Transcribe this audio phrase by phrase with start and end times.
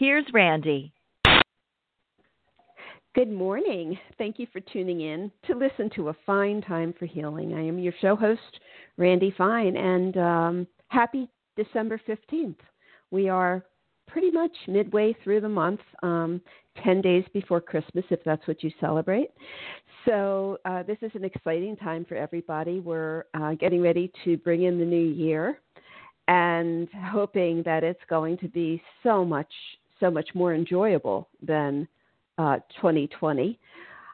[0.00, 0.94] here's Randy.
[3.14, 3.98] Good morning.
[4.16, 7.52] Thank you for tuning in to listen to A Fine Time for Healing.
[7.52, 8.60] I am your show host,
[8.96, 12.56] Randy Fine, and um, happy December 15th.
[13.10, 13.62] We are
[14.08, 16.40] pretty much midway through the month, um,
[16.82, 19.28] 10 days before Christmas, if that's what you celebrate.
[20.06, 22.80] So, uh, this is an exciting time for everybody.
[22.80, 25.58] We're uh, getting ready to bring in the new year
[26.30, 29.52] and hoping that it's going to be so much,
[30.00, 31.86] so much more enjoyable than
[32.38, 33.58] uh, 2020.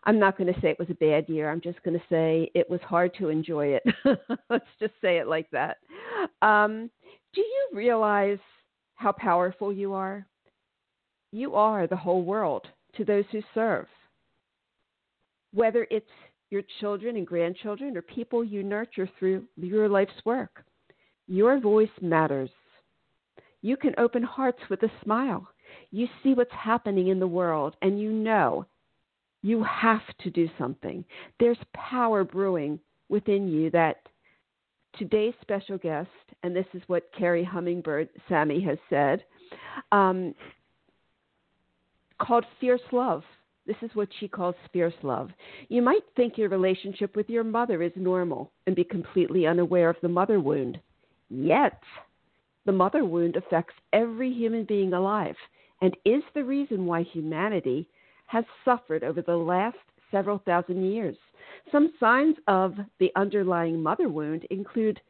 [0.05, 1.51] I'm not going to say it was a bad year.
[1.51, 3.83] I'm just going to say it was hard to enjoy it.
[4.51, 5.79] Let's just say it like that.
[6.43, 6.91] Um,
[7.35, 8.39] do you realize
[8.95, 10.27] how powerful you are?
[11.33, 13.87] You are the whole world to those who serve.
[15.53, 16.07] Whether it's
[16.51, 20.65] your children and grandchildren or people you nurture through your life's work,
[21.27, 22.51] your voice matters.
[23.63, 25.49] You can open hearts with a smile
[25.97, 28.67] you see what's happening in the world and you know
[29.43, 31.05] you have to do something.
[31.41, 34.03] There's power brewing within you that
[34.99, 36.11] today's special guest,
[36.43, 39.25] and this is what Kerri Hummingbird Sami has said,
[39.91, 40.35] um,
[42.21, 43.23] called fierce love.
[43.67, 45.31] This is what she calls fierce love.
[45.69, 49.97] You might think your relationship with your mother is normal and be completely unaware of
[50.03, 50.79] the mother wound.
[51.31, 51.81] Yet,
[52.67, 55.37] the mother wound affects every human being alive
[55.81, 57.89] and is the reason why humanity
[58.27, 59.77] has suffered over the last
[60.11, 61.17] several thousand years.
[61.71, 65.01] Some signs of the underlying mother wound include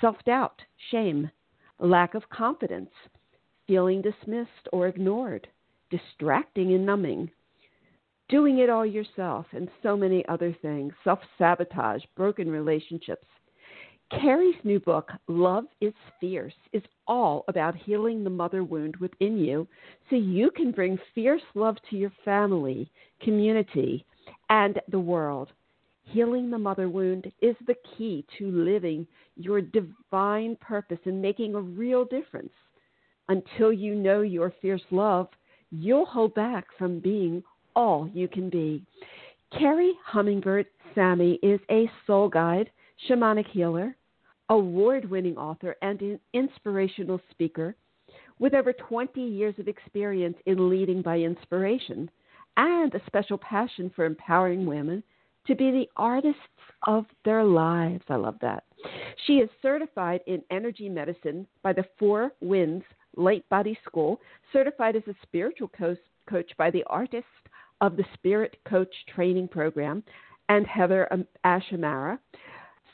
[0.00, 1.30] self doubt, shame,
[1.78, 2.90] lack of confidence,
[3.66, 5.48] feeling dismissed or ignored,
[5.90, 7.30] distracting and numbing,
[8.28, 13.26] doing it all yourself, and so many other things, self sabotage, broken relationships,
[14.12, 19.68] Kerri's new book, Love is Fierce, is all about healing the mother wound within you
[20.08, 22.90] so you can bring fierce love to your family,
[23.22, 24.04] community,
[24.48, 25.52] and the world.
[26.04, 29.06] Healing the mother wound is the key to living
[29.36, 32.52] your divine purpose and making a real difference.
[33.28, 35.28] Until you know your fierce love,
[35.70, 37.44] you'll hold back from being
[37.76, 38.82] all you can be.
[39.54, 40.66] Kerri Hummingbird
[40.96, 42.70] Sami is a soul guide,
[43.08, 43.94] shamanic healer,
[44.50, 47.74] award winning author, and an inspirational speaker
[48.38, 52.10] with over 20 years of experience in leading by inspiration
[52.56, 55.02] and a special passion for empowering women
[55.46, 56.40] to be the artists
[56.86, 58.02] of their lives.
[58.08, 58.64] I love that.
[59.26, 62.84] She is certified in energy medicine by the Four Winds
[63.16, 64.20] Light Body School,
[64.52, 65.70] certified as a spiritual
[66.28, 67.26] coach by the Artist
[67.80, 70.02] of the Spirit Coach Training Program
[70.48, 72.18] and Heather um, Ash Amara,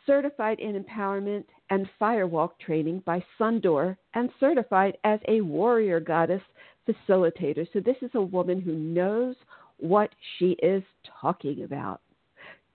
[0.07, 6.43] certified in empowerment and firewalk training by Sundoor, and certified as a warrior goddess
[6.89, 7.67] facilitator.
[7.73, 9.35] So, this is a woman who knows
[9.79, 10.83] what she is
[11.21, 12.01] talking about.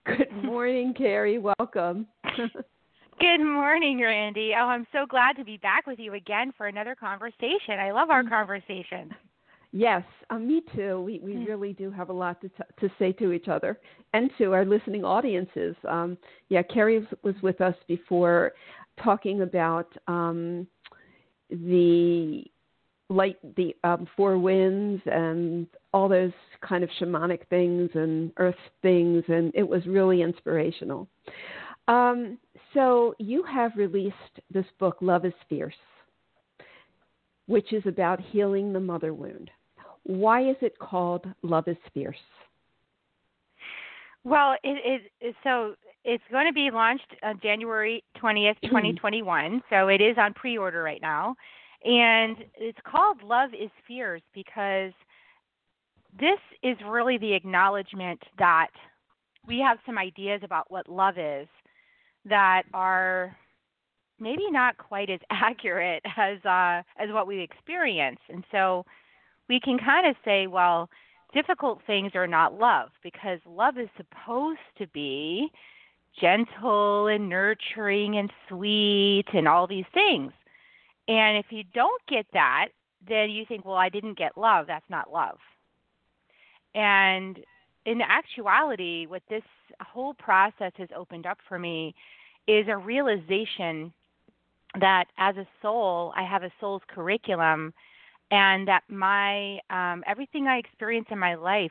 [0.04, 1.40] Good morning, Kerri.
[1.40, 2.06] Welcome.
[3.20, 4.52] Good morning, Randy.
[4.58, 7.78] Oh, I'm so glad to be back with you again for another conversation.
[7.78, 9.14] I love our conversation.
[9.72, 11.00] Yes, uh, me too.
[11.00, 11.48] We we mm.
[11.48, 13.80] really do have a lot to t- to say to each other
[14.12, 15.74] and to our listening audiences.
[15.88, 16.18] Um,
[16.50, 18.52] yeah, Kerri was with us before,
[19.02, 20.66] talking about um,
[21.48, 22.44] the
[23.08, 29.24] light, the um, four winds, and all those kind of shamanic things and earth things,
[29.28, 31.08] and it was really inspirational.
[31.88, 32.38] Um,
[32.74, 34.14] so you have released
[34.52, 35.74] this book, Love is Fierce,
[37.46, 39.50] which is about healing the mother wound.
[40.04, 42.16] Why is it called Love is Fierce?
[44.24, 49.62] Well, it is so it's going to be launched on January 20th, 2021.
[49.70, 51.34] so it is on pre-order right now.
[51.84, 54.92] And it's called Love is Fierce because
[56.18, 58.68] this is really the acknowledgement that
[59.46, 61.48] we have some ideas about what love is
[62.24, 63.36] that are
[64.20, 68.20] maybe not quite as accurate as uh, as what we experience.
[68.28, 68.84] And so
[69.48, 70.88] we can kind of say, well,
[71.34, 75.48] difficult things are not love because love is supposed to be
[76.20, 80.32] gentle and nurturing and sweet and all these things.
[81.08, 82.68] And if you don't get that,
[83.08, 84.66] then you think, well, I didn't get love.
[84.66, 85.38] That's not love.
[86.74, 87.38] And
[87.84, 89.42] in actuality, what this
[89.80, 91.94] whole process has opened up for me
[92.46, 93.92] is a realization
[94.80, 97.74] that as a soul, I have a soul's curriculum,
[98.32, 101.70] and that my um, everything I experience in my life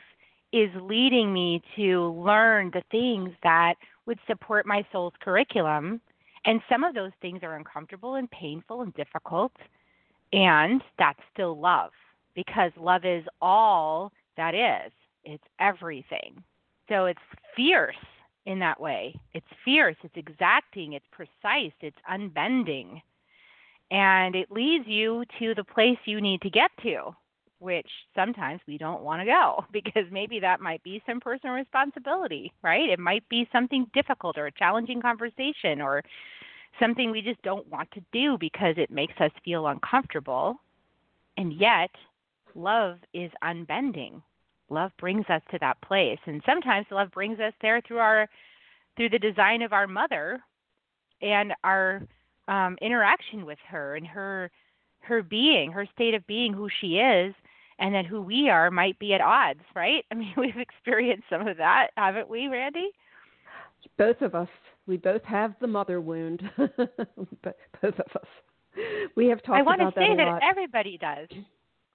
[0.54, 3.74] is leading me to learn the things that
[4.06, 6.00] would support my soul's curriculum.
[6.46, 9.52] And some of those things are uncomfortable and painful and difficult,
[10.34, 11.92] and that's still love
[12.36, 14.92] because love is all that is.
[15.24, 16.44] It's everything.
[16.90, 17.19] So it's
[17.56, 17.96] fierce
[18.46, 19.16] in that way.
[19.34, 23.02] It's fierce, it's exacting, it's precise, it's unbending.
[23.92, 27.12] And it leads you to the place you need to get to,
[27.60, 32.52] which sometimes we don't want to go because maybe that might be some personal responsibility,
[32.64, 32.90] right?
[32.90, 36.02] It might be something difficult or a challenging conversation or
[36.80, 40.56] something we just don't want to do because it makes us feel uncomfortable.
[41.38, 41.92] And yet,
[42.56, 44.22] love is unbending
[44.72, 48.28] love brings us to that place and sometimes love brings us there through our
[48.96, 50.40] through the design of our mother
[51.22, 52.02] and our
[52.48, 54.52] um, interaction with her and her
[55.00, 57.34] her being her state of being who she is
[57.80, 61.48] and then who we are might be at odds right i mean we've experienced some
[61.48, 62.92] of that haven't we randy
[63.98, 64.50] both of us
[64.88, 68.28] we both have the mother wound both of us
[69.16, 71.28] we have talked I want to say that, that everybody does.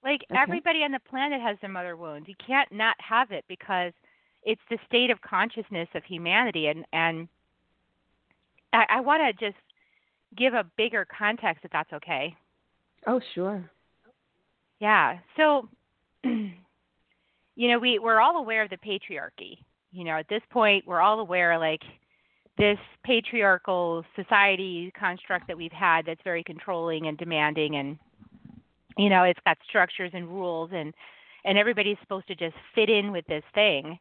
[0.03, 0.41] Like Okay.
[0.41, 2.27] everybody on the planet has the mother wound.
[2.27, 3.93] You can't not have it because
[4.43, 7.27] it's the state of consciousness of humanity and and
[8.73, 9.57] I, I want to just
[10.35, 12.35] give a bigger context if that's okay.
[13.05, 13.69] Oh, sure.
[14.79, 15.19] Yeah.
[15.35, 15.69] So
[16.23, 16.51] you
[17.57, 19.57] know, we we're all aware of the patriarchy.
[19.91, 21.81] You know, at this point we're all aware like
[22.57, 27.97] this patriarchal society construct that we've had that's very controlling and demanding and
[28.97, 30.93] you know it's got structures and rules and
[31.45, 33.97] and everybody's supposed to just fit in with this thing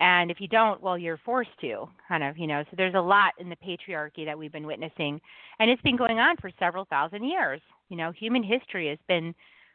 [0.00, 2.64] and if you don't well you're forced to kind of you know.
[2.70, 5.20] So there's a lot in the patriarchy that we've been witnessing
[5.58, 7.60] and it's been going on for several thousand years.
[7.88, 9.34] You know human history has been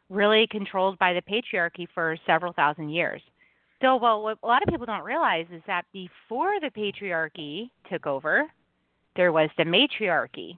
[0.10, 3.22] really controlled by the patriarchy for several thousand years.
[3.82, 8.06] So well what a lot of people don't realize is that before the patriarchy took
[8.08, 8.46] over
[9.16, 10.58] there was the matriarchy.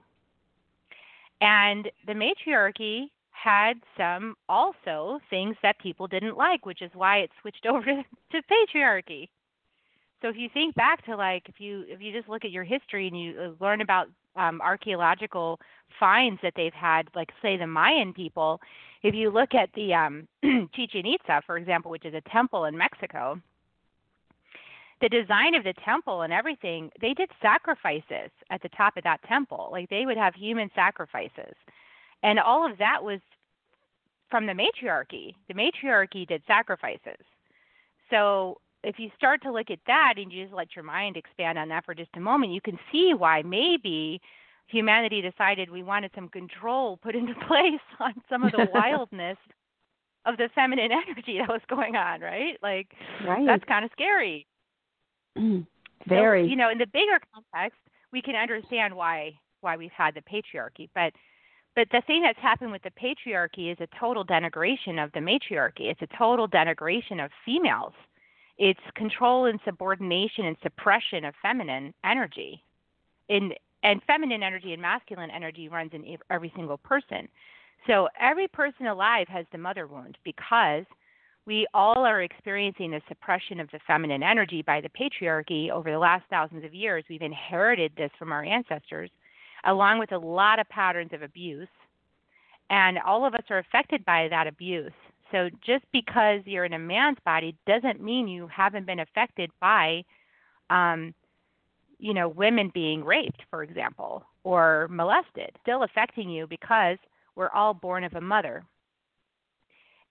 [1.40, 7.30] And the matriarchy had some also things that people didn't like, which is why it
[7.40, 9.28] switched over to, to patriarchy.
[10.20, 12.64] So if you think back to like if you if you just look at your
[12.64, 15.60] history and you uh, learn about um, archaeological
[15.98, 18.60] finds that they've had, like say the Mayan people,
[19.02, 20.28] if you look at the um,
[20.74, 23.40] Chichen Itza, for example, which is a temple in Mexico,
[25.00, 29.22] the design of the temple and everything, they did sacrifices at the top of that
[29.28, 29.68] temple.
[29.70, 31.54] Like they would have human sacrifices
[32.22, 33.20] and all of that was
[34.30, 35.34] from the matriarchy.
[35.48, 37.24] The matriarchy did sacrifices.
[38.10, 41.58] So if you start to look at that and you just let your mind expand
[41.58, 44.20] on that for just a moment, you can see why maybe
[44.66, 49.38] humanity decided we wanted some control put into place on some of the wildness
[50.26, 52.58] of the feminine energy that was going on, right?
[52.62, 52.88] Like
[53.26, 53.46] Right.
[53.46, 54.46] that's kind of scary.
[56.06, 56.44] Very.
[56.44, 57.80] So, you know, in the bigger context,
[58.12, 61.12] we can understand why why we've had the patriarchy, but
[61.74, 65.88] but the thing that's happened with the patriarchy is a total denigration of the matriarchy.
[65.88, 67.92] It's a total denigration of females.
[68.58, 72.62] It's control and subordination and suppression of feminine energy.
[73.28, 73.52] In
[73.84, 77.28] and feminine energy and masculine energy runs in every single person.
[77.86, 80.84] So every person alive has the mother wound because
[81.46, 85.98] we all are experiencing the suppression of the feminine energy by the patriarchy over the
[85.98, 87.04] last thousands of years.
[87.08, 89.10] We've inherited this from our ancestors,
[89.64, 91.68] along with a lot of patterns of abuse.
[92.70, 94.92] And all of us are affected by that abuse.
[95.30, 100.04] So just because you're in a man's body doesn't mean you haven't been affected by,
[100.70, 101.14] um,
[101.98, 105.50] you know, women being raped, for example, or molested.
[105.62, 106.96] Still affecting you because
[107.36, 108.64] we're all born of a mother.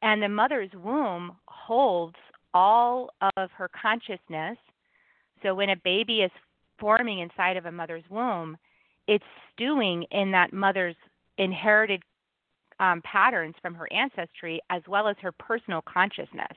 [0.01, 2.15] And the mother's womb holds
[2.53, 4.57] all of her consciousness.
[5.41, 6.31] So when a baby is
[6.79, 8.57] forming inside of a mother's womb,
[9.07, 10.95] it's stewing in that mother's
[11.37, 12.03] inherited
[12.79, 16.55] um, patterns from her ancestry as well as her personal consciousness.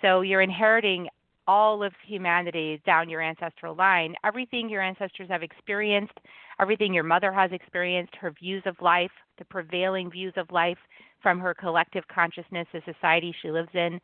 [0.00, 1.08] So you're inheriting
[1.46, 4.14] all of humanity down your ancestral line.
[4.22, 6.18] Everything your ancestors have experienced,
[6.60, 10.78] everything your mother has experienced, her views of life, the prevailing views of life
[11.22, 13.98] from her collective consciousness, the society she lives in,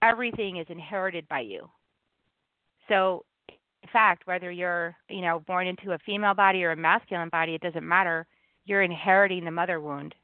[0.00, 1.68] everything is inherited by you.
[2.88, 7.28] So, in fact, whether you're, you know, born into a female body or a masculine
[7.28, 8.26] body, it doesn't matter.
[8.64, 10.14] You're inheriting the mother wound.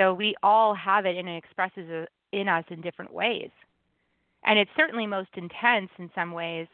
[0.00, 3.50] So we all have it and it expresses uh, in us in different ways.
[4.44, 6.66] And it's certainly most intense in some ways,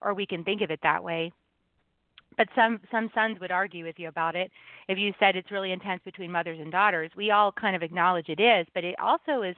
[0.00, 1.32] or we can think of it that way.
[2.36, 4.52] But some some sons would argue with you about it.
[4.86, 8.28] If you said it's really intense between mothers and daughters, we all kind of acknowledge
[8.28, 9.56] it is, but it also is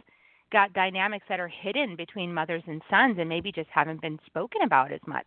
[0.51, 4.63] got dynamics that are hidden between mothers and sons and maybe just haven't been spoken
[4.63, 5.27] about as much.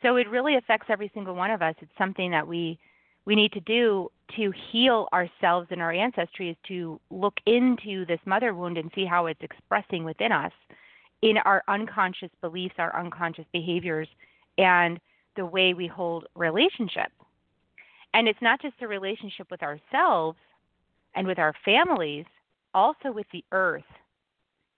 [0.00, 1.74] So it really affects every single one of us.
[1.80, 2.78] It's something that we
[3.26, 8.20] we need to do to heal ourselves and our ancestry is to look into this
[8.26, 10.52] mother wound and see how it's expressing within us
[11.22, 14.08] in our unconscious beliefs, our unconscious behaviors,
[14.58, 14.98] and
[15.36, 17.10] the way we hold relationship.
[18.12, 20.38] And it's not just a relationship with ourselves
[21.14, 22.26] and with our families,
[22.72, 23.82] also with the earth.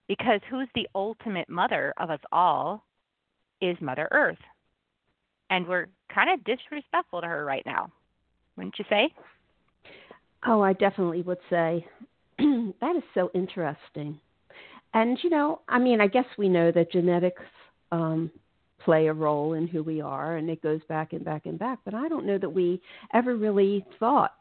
[0.09, 2.85] Because who's the ultimate mother of us all
[3.61, 4.39] is Mother Earth.
[5.51, 7.91] And we're kind of disrespectful to her right now
[8.57, 9.13] wouldn't you say?
[10.47, 11.87] Oh, I definitely would say
[12.39, 14.19] that is so interesting.
[14.95, 17.43] And you know, I mean, I guess we know that genetics
[17.93, 18.31] um,
[18.85, 21.81] play a role in who we are, and it goes back and back and back.
[21.85, 22.81] But I don't know that we
[23.13, 24.35] ever really thought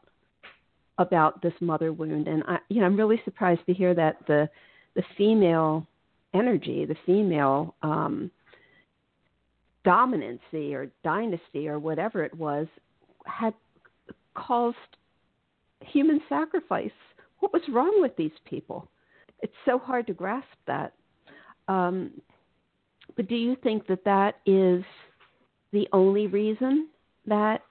[0.98, 2.28] about this mother wound.
[2.28, 4.48] And I, you know, I'm really surprised to hear that the
[4.94, 5.86] the female
[6.32, 8.30] energy, the female um,
[9.86, 12.66] dominancy or dynasty or whatever it was,
[13.26, 13.54] had
[14.36, 14.76] caused
[15.80, 16.90] human sacrifice.
[17.40, 18.88] What was wrong with these people?
[19.40, 20.92] It's so hard to grasp that.
[21.68, 22.12] Um,
[23.16, 24.84] but do you think that that is
[25.72, 26.88] the only reason
[27.26, 27.62] that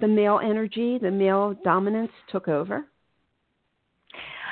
[0.00, 2.84] the male energy, the male dominance took over?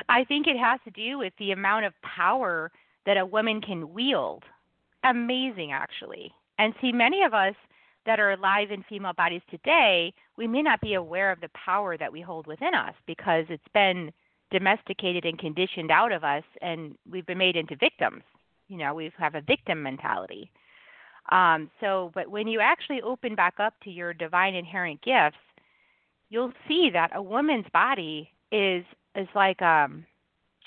[0.09, 2.71] I think it has to do with the amount of power
[3.07, 4.45] that a woman can wield.
[5.05, 6.33] Amazing, actually.
[6.59, 7.55] And see, many of us
[8.07, 11.97] that are alive in female bodies today, we may not be aware of the power
[11.97, 14.13] that we hold within us because it's been
[14.51, 18.23] domesticated and conditioned out of us and we've been made into victims.
[18.69, 20.51] You know, we have a victim mentality.
[21.31, 25.37] Um, so, but when you actually open back up to your divine inherent gifts,
[26.31, 30.05] you'll see that a woman's body is is like um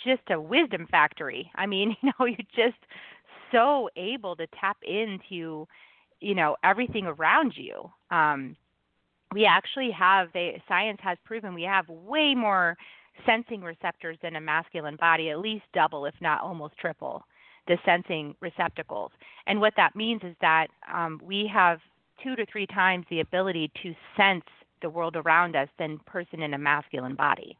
[0.05, 1.51] just a wisdom factory.
[1.55, 2.79] I mean, you know, you're just
[3.51, 5.67] so able to tap into
[6.25, 7.91] you know everything around you.
[8.09, 8.55] Um,
[9.33, 12.75] we actually have they science has proven we have way more
[13.25, 17.23] sensing receptors than a masculine body at least double if not almost triple
[17.67, 19.11] the sensing receptacles.
[19.47, 21.79] And what that means is that um, we have
[22.23, 24.45] two to three times the ability to sense
[24.83, 27.57] the world around us than person in a masculine body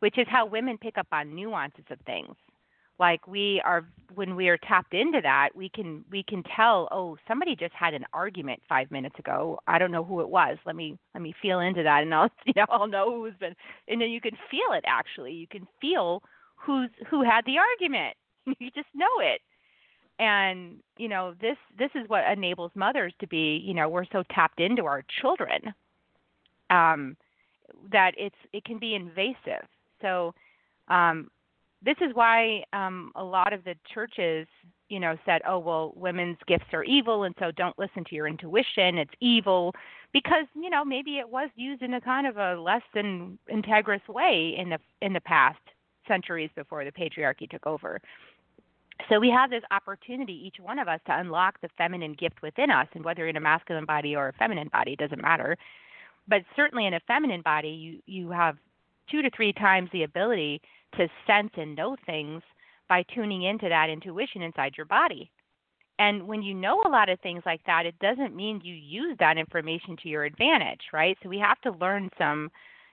[0.00, 2.34] which is how women pick up on nuances of things
[2.98, 7.16] like we are when we are tapped into that we can we can tell oh
[7.28, 9.58] somebody just had an argument five minutes ago.
[9.66, 10.56] I don't know who it was.
[10.64, 13.54] Let me let me feel into that and i'll you know i'll know who's been
[13.88, 15.32] and then you can feel it actually.
[15.32, 16.22] You can feel
[16.56, 18.16] who's who had the argument.
[18.60, 19.40] You just know it.
[20.20, 24.22] And you know this this is what enables mothers to be you know we're so
[24.34, 25.74] tapped into our children
[26.70, 27.16] um
[27.92, 29.66] that it's it can be invasive.
[30.00, 30.32] So
[30.88, 31.28] um
[31.82, 34.46] this is why um, a lot of the churches,
[34.88, 38.26] you know, said, "Oh, well, women's gifts are evil, and so don't listen to your
[38.26, 39.74] intuition; it's evil,"
[40.12, 44.06] because you know maybe it was used in a kind of a less than integrous
[44.08, 45.58] way in the in the past
[46.08, 48.00] centuries before the patriarchy took over.
[49.08, 52.70] So we have this opportunity, each one of us, to unlock the feminine gift within
[52.70, 55.56] us, and whether in a masculine body or a feminine body, it doesn't matter.
[56.26, 58.56] But certainly in a feminine body, you you have
[59.10, 60.60] two to three times the ability
[60.96, 62.42] to sense and know things
[62.88, 65.30] by tuning into that intuition inside your body.
[65.98, 69.16] And when you know a lot of things like that, it doesn't mean you use
[69.18, 71.16] that information to your advantage, right?
[71.22, 72.50] So we have to learn some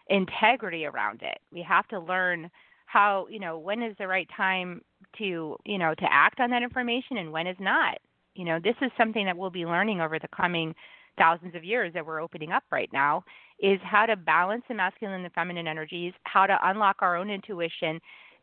[0.09, 1.37] integrity around it.
[1.51, 2.49] We have to learn
[2.85, 4.81] how, you know, when is the right time
[5.17, 7.97] to, you know, to act on that information and when is not.
[8.35, 10.73] You know, this is something that we'll be learning over the coming
[11.17, 13.23] thousands of years that we're opening up right now
[13.63, 17.99] is how to balance the masculine and feminine energies, how to unlock our own intuition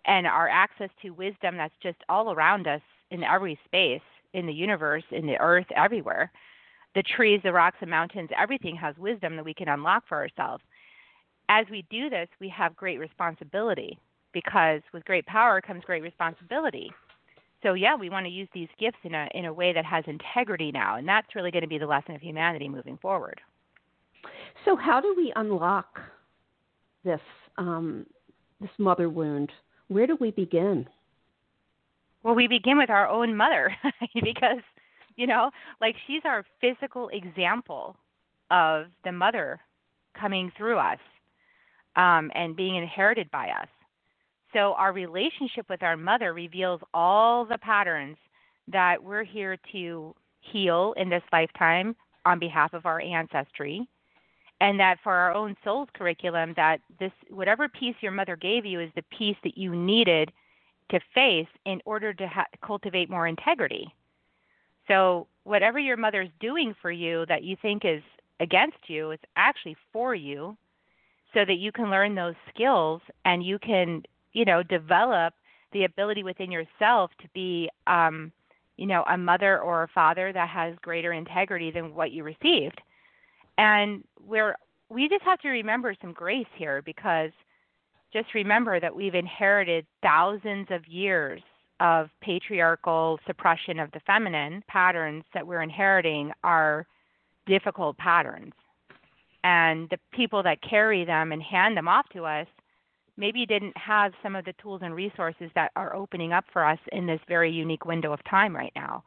[0.06, 4.00] and our access to wisdom that's just all around us in every space,
[4.32, 6.32] in the universe, in the earth, everywhere.
[6.94, 10.64] The trees, the rocks, the mountains, everything has wisdom that we can unlock for ourselves.
[11.50, 13.98] As we do this, we have great responsibility
[14.32, 16.90] because with great power comes great responsibility
[17.62, 20.04] so yeah, we want to use these gifts in a in a way that has
[20.06, 23.40] integrity now, and that's really going to be the lesson of humanity moving forward.
[24.64, 25.98] So how do we unlock
[27.04, 27.20] this
[27.58, 28.06] um,
[28.60, 29.50] this mother wound?
[29.88, 30.86] Where do we begin?
[32.22, 33.74] Well, we begin with our own mother
[34.22, 34.62] because
[35.16, 35.50] you know,
[35.80, 37.96] like she's our physical example
[38.50, 39.60] of the mother
[40.18, 40.98] coming through us
[41.96, 43.68] um, and being inherited by us.
[44.52, 48.16] So our relationship with our mother reveals all the patterns
[48.68, 53.86] that we're here to heal in this lifetime on behalf of our ancestry
[54.60, 58.80] and that for our own soul's curriculum that this whatever piece your mother gave you
[58.80, 60.30] is the piece that you needed
[60.90, 63.94] to face in order to ha- cultivate more integrity.
[64.88, 68.02] So whatever your mother's doing for you that you think is
[68.40, 70.56] against you is actually for you
[71.32, 74.02] so that you can learn those skills and you can
[74.32, 75.34] you know develop
[75.72, 78.32] the ability within yourself to be um
[78.76, 82.80] you know a mother or a father that has greater integrity than what you received
[83.60, 84.56] and we're
[84.88, 87.30] we just have to remember some grace here because
[88.12, 91.42] just remember that we've inherited thousands of years
[91.78, 96.86] of patriarchal suppression of the feminine patterns that we're inheriting are
[97.46, 98.54] difficult patterns
[99.44, 102.46] and the people that carry them and hand them off to us
[103.16, 106.78] maybe didn't have some of the tools and resources that are opening up for us
[106.92, 109.04] in this very unique window of time right now.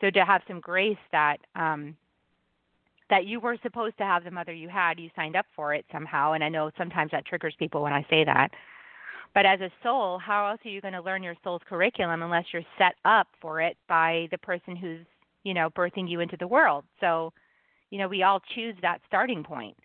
[0.00, 1.96] So to have some grace that um,
[3.10, 5.84] that you were supposed to have the mother you had, you signed up for it
[5.92, 8.50] somehow, and I know sometimes that triggers people when I say that.
[9.34, 12.44] But as a soul, how else are you going to learn your soul's curriculum unless
[12.52, 15.04] you're set up for it by the person who's,
[15.42, 16.84] you know, birthing you into the world?
[17.00, 17.32] So,
[17.90, 19.76] you know, we all choose that starting point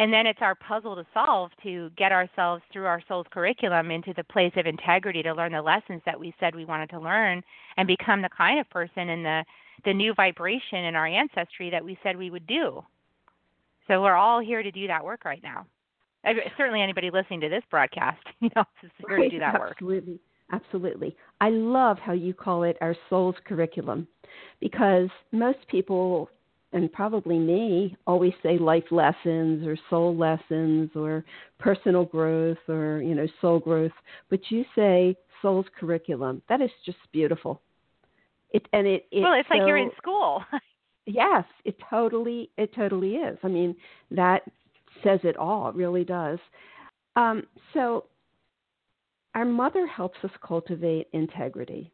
[0.00, 4.14] and then it's our puzzle to solve to get ourselves through our soul's curriculum into
[4.14, 7.42] the place of integrity to learn the lessons that we said we wanted to learn
[7.76, 9.44] and become the kind of person in the
[9.84, 12.84] the new vibration in our ancestry that we said we would do.
[13.88, 15.66] So we're all here to do that work right now.
[16.56, 19.72] Certainly anybody listening to this broadcast you know is here right, to do that work.
[19.72, 20.20] absolutely
[20.52, 21.16] absolutely.
[21.40, 24.06] I love how you call it our soul's curriculum
[24.60, 26.28] because most people
[26.72, 31.24] and probably me always say life lessons or soul lessons or
[31.58, 33.92] personal growth or you know soul growth.
[34.28, 36.42] But you say soul's curriculum.
[36.48, 37.62] That is just beautiful
[38.52, 40.42] it and it, it well it's so, like you're in school
[41.06, 43.74] yes it totally it totally is i mean
[44.10, 44.42] that
[45.04, 46.38] says it all it really does
[47.16, 47.42] um,
[47.74, 48.04] so
[49.34, 51.92] our mother helps us cultivate integrity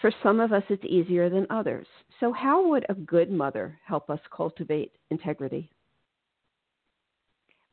[0.00, 1.86] for some of us, it's easier than others.
[2.20, 5.70] So, how would a good mother help us cultivate integrity?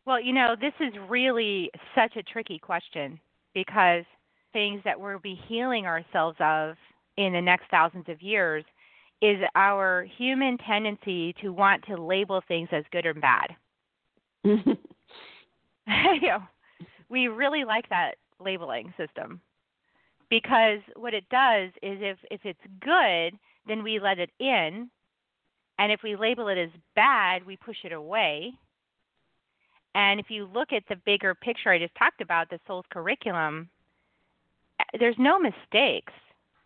[0.06, 3.20] Well, you know, this is really such a tricky question
[3.54, 4.04] because
[4.52, 6.76] things that we'll be healing ourselves of
[7.18, 8.64] in the next thousands of years
[9.22, 13.56] is our human tendency to want to label things as good or bad.
[14.44, 14.66] you
[15.88, 16.44] know,
[17.10, 19.40] we really like that labeling system
[20.30, 24.90] because what it does is if if it's good then we let it in
[25.80, 28.52] and if we label it as bad we push it away
[29.96, 33.70] and if you look at the bigger picture i just talked about the soul's curriculum
[34.80, 36.14] eh, there's no mistakes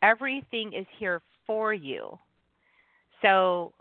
[0.01, 2.17] everything is here for you.
[3.21, 3.73] So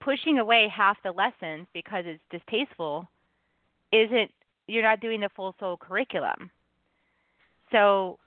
[0.00, 3.08] pushing away half the lessons because it's distasteful
[3.92, 4.30] isn't
[4.66, 6.50] you're not doing the full soul curriculum.
[7.70, 8.18] So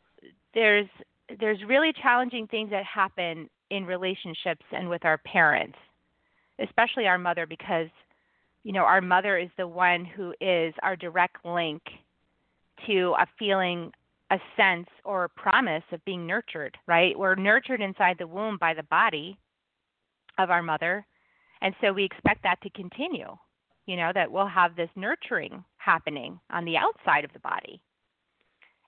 [0.53, 0.87] there's
[1.39, 5.77] there's really challenging things that happen in relationships and with our parents,
[6.59, 7.87] especially our mother, because
[8.63, 11.81] you know our mother is the one who is our direct link
[12.87, 13.91] to a feeling,
[14.31, 16.77] a sense, or a promise of being nurtured.
[16.87, 17.17] Right?
[17.17, 19.37] We're nurtured inside the womb by the body
[20.37, 21.05] of our mother,
[21.61, 23.35] and so we expect that to continue.
[23.85, 27.81] You know that we'll have this nurturing happening on the outside of the body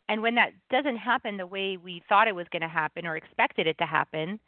[0.10, 3.17] and when that doesn't happen the way we thought it was going to happen or
[3.17, 4.39] expected it to happen,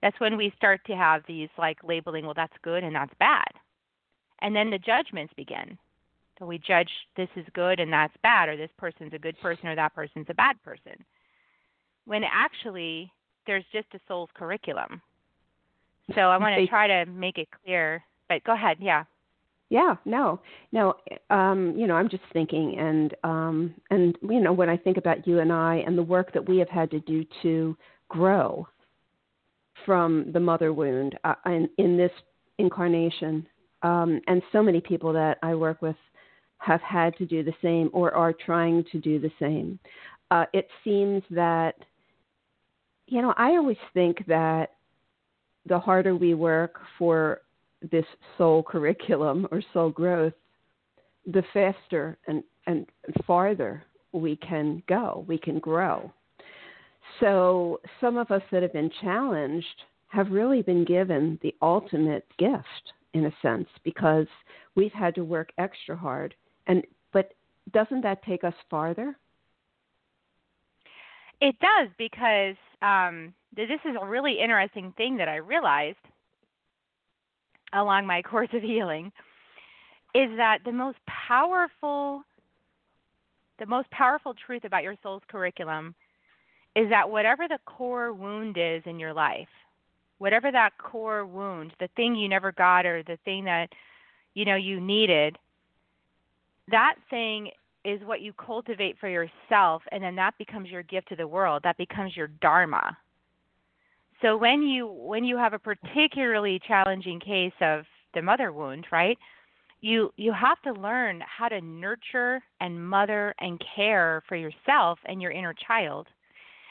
[0.00, 3.48] that's when we start to have these like labeling, well, that's good and that's bad.
[4.40, 5.78] And then the judgments begin.
[6.42, 9.68] So we judge this is good and that's bad, or this person's a good person
[9.68, 10.92] or that person's a bad person.
[12.04, 13.12] When actually,
[13.46, 15.00] there's just a soul's curriculum.
[16.16, 18.02] So I want to try to make it clear.
[18.28, 19.04] But go ahead, yeah.
[19.68, 20.40] Yeah, no,
[20.72, 20.94] no.
[21.30, 25.26] Um, you know, I'm just thinking, and um, and you know, when I think about
[25.26, 27.76] you and I and the work that we have had to do to
[28.08, 28.66] grow
[29.86, 32.10] from the mother wound uh, in, in this
[32.58, 33.46] incarnation,
[33.82, 35.96] um, and so many people that I work with
[36.62, 39.78] have had to do the same or are trying to do the same.
[40.30, 41.74] Uh, it seems that,
[43.06, 44.70] you know, I always think that
[45.66, 47.40] the harder we work for
[47.90, 48.06] this
[48.38, 50.34] soul curriculum or soul growth,
[51.26, 52.86] the faster and, and
[53.26, 56.12] farther we can go, we can grow.
[57.18, 59.66] So, some of us that have been challenged
[60.08, 64.26] have really been given the ultimate gift in a sense because
[64.76, 66.34] we've had to work extra hard.
[66.66, 67.32] And but
[67.72, 69.16] doesn't that take us farther?
[71.40, 75.96] It does because um, this is a really interesting thing that I realized
[77.72, 79.12] along my course of healing
[80.14, 82.22] is that the most powerful
[83.58, 85.94] the most powerful truth about your soul's curriculum
[86.74, 89.48] is that whatever the core wound is in your life,
[90.18, 93.68] whatever that core wound, the thing you never got or the thing that
[94.34, 95.38] you know you needed,
[96.68, 97.50] that thing
[97.84, 101.62] is what you cultivate for yourself and then that becomes your gift to the world.
[101.64, 102.96] That becomes your dharma.
[104.20, 109.18] So when you when you have a particularly challenging case of the mother wound, right?
[109.80, 115.20] You you have to learn how to nurture and mother and care for yourself and
[115.20, 116.06] your inner child.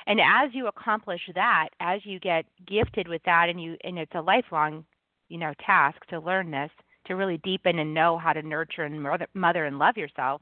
[0.08, 4.16] And as you accomplish that, as you get gifted with that and you and it's
[4.16, 4.86] a lifelong,
[5.28, 6.72] you know, task to learn this,
[7.06, 9.02] to really deepen and know how to nurture and
[9.34, 10.42] mother, and love yourself,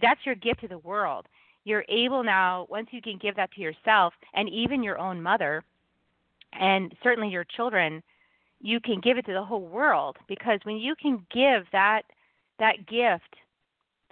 [0.00, 1.26] that's your gift to the world.
[1.64, 5.64] You're able now, once you can give that to yourself and even your own mother,
[6.52, 8.02] and certainly your children,
[8.60, 12.02] you can give it to the whole world because when you can give that
[12.58, 13.36] that gift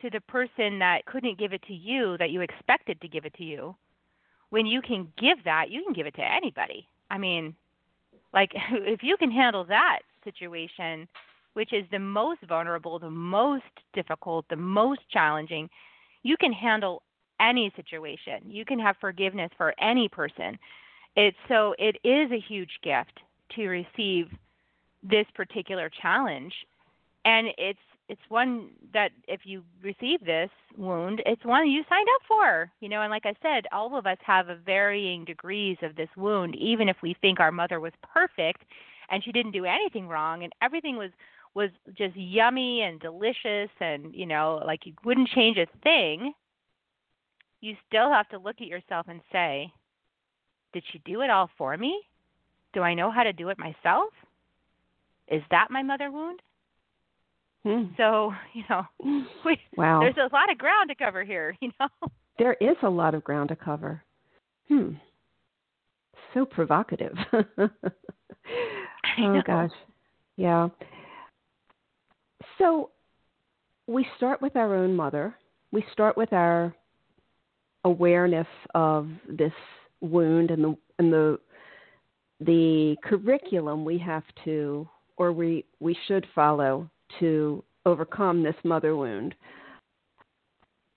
[0.03, 3.33] to the person that couldn't give it to you that you expected to give it
[3.35, 3.75] to you,
[4.51, 6.87] when you can give that, you can give it to anybody.
[7.11, 7.55] I mean,
[8.33, 11.09] like if you can handle that situation,
[11.55, 13.65] which is the most vulnerable, the most
[13.95, 15.69] difficult, the most challenging,
[16.23, 17.03] you can handle
[17.41, 18.43] any situation.
[18.47, 20.59] You can have forgiveness for any person.
[21.17, 23.21] It's so it is a huge gift
[23.57, 24.29] to receive
[25.03, 26.53] this particular challenge.
[27.25, 32.23] And it's it's one that if you receive this wound, it's one you signed up
[32.29, 32.71] for.
[32.81, 36.11] You know, and like I said, all of us have a varying degrees of this
[36.17, 38.65] wound, even if we think our mother was perfect
[39.11, 41.11] and she didn't do anything wrong and everything was
[41.55, 46.33] was just yummy and delicious and you know like you wouldn't change a thing.
[47.61, 49.73] You still have to look at yourself and say
[50.73, 52.01] did she do it all for me?
[52.73, 54.11] Do i know how to do it myself?
[55.29, 56.41] Is that my mother wound?
[57.63, 57.85] Hmm.
[57.97, 58.85] so you know
[59.45, 60.01] we, wow.
[60.01, 61.89] there's a lot of ground to cover here you know?
[62.39, 64.03] There is a lot of ground to cover.
[64.69, 64.91] Hmm.
[66.33, 67.17] So provocative.
[69.17, 69.71] Oh gosh.
[70.37, 70.69] Yeah
[72.59, 72.91] so
[73.87, 75.35] we start with our own mother.
[75.73, 76.75] We start with our
[77.85, 79.53] awareness of this
[80.01, 81.39] wound and the and the
[82.41, 86.89] the curriculum we have to or we we should follow
[87.21, 89.35] to overcome this mother wound.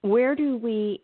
[0.02, 1.02] Where do we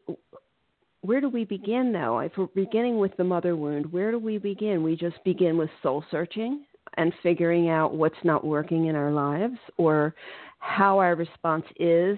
[1.02, 2.20] where do we begin though?
[2.20, 4.84] If we're beginning with the mother wound, where do we begin?
[4.84, 6.66] We just begin with soul searching
[6.98, 10.14] and figuring out what's not working in our lives or
[10.60, 12.18] how our response is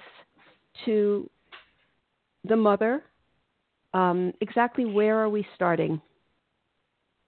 [0.85, 1.29] to
[2.47, 3.03] the mother.
[3.93, 6.01] Um, exactly where are we starting?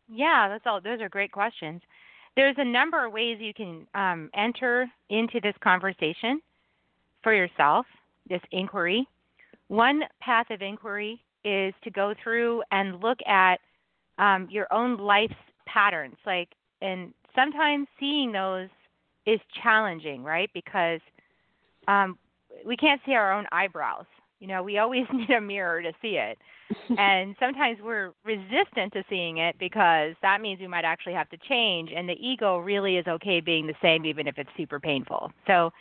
[0.10, 0.82] Yeah, that's all.
[0.82, 1.82] Those are great questions.
[2.36, 6.42] There's a number of ways you can um, enter into this conversation
[7.24, 7.86] for yourself,
[8.30, 9.08] this inquiry.
[9.70, 13.60] One path of inquiry is to go through and look at
[14.20, 15.34] um, your own life's
[15.66, 16.50] patterns, like
[16.82, 18.70] and sometimes seeing those
[19.26, 20.50] is challenging, right?
[20.54, 21.02] Because
[21.88, 22.18] um,
[22.66, 24.06] we can't see our own eyebrows.
[24.40, 26.38] You know, we always need a mirror to see it.
[26.98, 31.38] and sometimes we're resistant to seeing it because that means we might actually have to
[31.48, 35.32] change and the ego really is okay being the same even if it's super painful.
[35.46, 35.72] So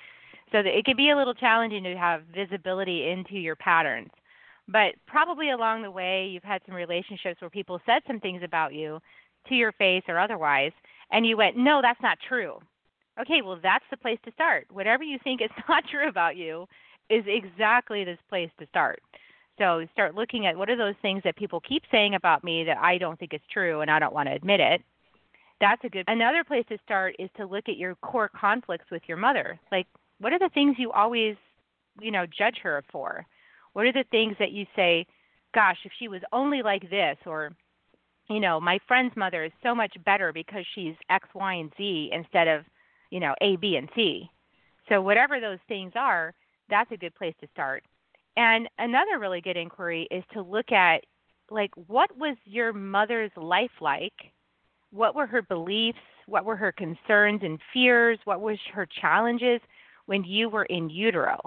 [0.52, 4.10] so it can be a little challenging to have visibility into your patterns.
[4.68, 8.72] But probably along the way you've had some relationships where people said some things about
[8.72, 9.00] you
[9.48, 10.72] to your face or otherwise
[11.10, 12.58] and you went, no, that's not true.
[13.20, 14.66] Okay, well, that's the place to start.
[14.70, 16.66] Whatever you think is not true about you
[17.08, 19.00] is exactly this place to start.
[19.58, 22.76] So start looking at what are those things that people keep saying about me that
[22.76, 24.82] I don't think is true and I don't want to admit it.
[25.60, 26.04] That's a good.
[26.08, 29.58] Another place to start is to look at your core conflicts with your mother.
[29.72, 29.86] Like,
[30.18, 31.36] what are the things you always,
[32.00, 33.24] you know, judge her for?
[33.72, 35.06] What are the things that you say,
[35.54, 37.52] gosh, if she was only like this, or
[38.28, 42.10] you know, my friend's mother is so much better because she's X, Y, and Z
[42.12, 42.64] instead of,
[43.10, 44.28] you know, A, B, and C.
[44.88, 46.34] So whatever those things are,
[46.68, 47.84] that's a good place to start.
[48.36, 51.04] And another really good inquiry is to look at
[51.50, 54.12] like what was your mother's life like?
[54.90, 55.98] What were her beliefs?
[56.26, 58.18] What were her concerns and fears?
[58.24, 59.60] What was her challenges
[60.06, 61.38] when you were in utero?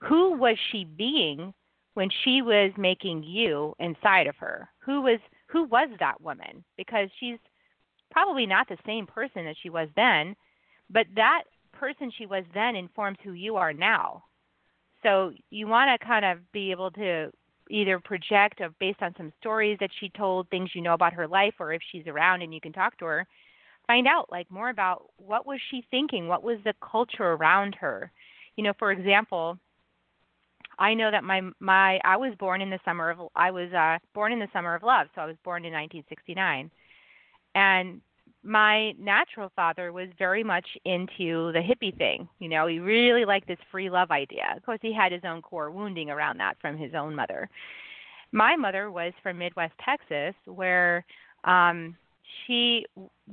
[0.00, 1.52] Who was she being
[1.94, 4.68] when she was making you inside of her?
[4.78, 5.18] Who was
[5.50, 6.64] who was that woman?
[6.76, 7.38] Because she's
[8.10, 10.36] probably not the same person that she was then,
[10.88, 14.24] but that person she was then informs who you are now.
[15.02, 17.30] So you want to kind of be able to
[17.70, 21.26] either project or based on some stories that she told, things you know about her
[21.26, 23.26] life, or if she's around and you can talk to her,
[23.86, 28.10] find out like more about what was she thinking, what was the culture around her.
[28.56, 29.58] You know, for example,
[30.80, 33.98] I know that my my I was born in the summer of I was uh
[34.14, 36.70] born in the summer of love, so I was born in 1969.
[37.54, 38.00] And
[38.42, 42.26] my natural father was very much into the hippie thing.
[42.38, 44.54] You know, he really liked this free love idea.
[44.56, 47.50] Of course, he had his own core wounding around that from his own mother.
[48.32, 51.04] My mother was from Midwest Texas, where
[51.44, 51.96] um
[52.46, 52.84] she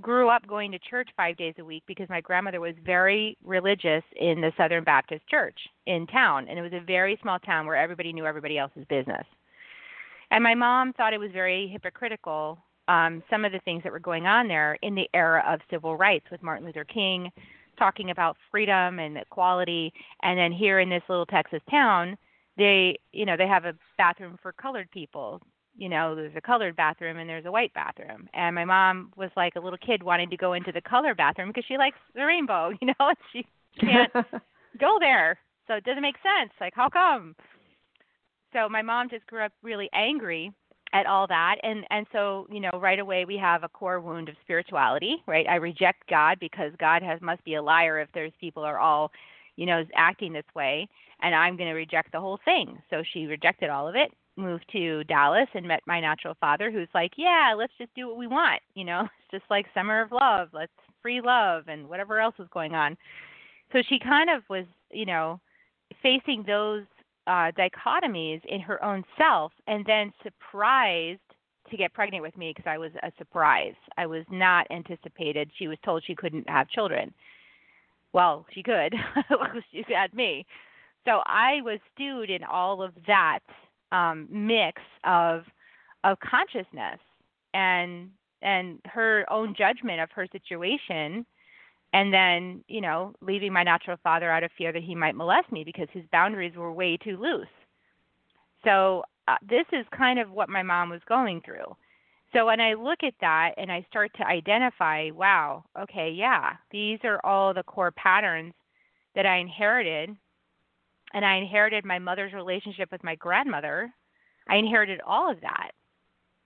[0.01, 4.03] grew up going to church five days a week because my grandmother was very religious
[4.15, 7.75] in the Southern Baptist Church in town, and it was a very small town where
[7.75, 9.25] everybody knew everybody else's business.
[10.31, 13.99] And my mom thought it was very hypocritical um, some of the things that were
[13.99, 17.29] going on there in the era of civil rights with Martin Luther King
[17.77, 22.17] talking about freedom and equality, and then here in this little Texas town,
[22.57, 25.41] they you know they have a bathroom for colored people
[25.77, 28.27] you know there's a colored bathroom and there's a white bathroom.
[28.33, 31.49] And my mom was like a little kid wanting to go into the color bathroom
[31.49, 33.45] because she likes the rainbow you know and she
[33.79, 34.11] can't
[34.79, 35.39] go there.
[35.67, 36.51] So it doesn't make sense.
[36.59, 37.35] Like how come?
[38.53, 40.51] So my mom just grew up really angry
[40.93, 41.55] at all that.
[41.63, 45.45] And and so you know right away we have a core wound of spirituality right?
[45.47, 49.11] I reject god because god has must be a liar if there's people are all
[49.55, 50.87] you know acting this way.
[51.21, 52.77] And i'm going to reject the whole thing.
[52.89, 56.89] So she rejected all of it moved to Dallas and met my natural father who's
[56.93, 60.11] like, "Yeah, let's just do what we want." You know, it's just like summer of
[60.11, 60.71] love, let's
[61.01, 62.97] free love and whatever else was going on.
[63.73, 65.39] So she kind of was, you know,
[66.01, 66.83] facing those
[67.27, 71.19] uh dichotomies in her own self and then surprised
[71.69, 73.75] to get pregnant with me because I was a surprise.
[73.97, 75.49] I was not anticipated.
[75.57, 77.13] She was told she couldn't have children.
[78.13, 78.95] Well, she could.
[79.71, 80.45] she had me.
[81.05, 83.39] So I was stewed in all of that
[83.91, 85.43] um, mix of
[86.03, 86.99] of consciousness
[87.53, 88.09] and
[88.41, 91.25] and her own judgment of her situation
[91.93, 95.51] and then you know leaving my natural father out of fear that he might molest
[95.51, 97.47] me because his boundaries were way too loose.
[98.63, 101.75] So uh, this is kind of what my mom was going through.
[102.33, 106.99] So when i look at that and i start to identify wow okay yeah these
[107.03, 108.53] are all the core patterns
[109.15, 110.15] that i inherited
[111.13, 113.93] and I inherited my mother's relationship with my grandmother.
[114.49, 115.71] I inherited all of that.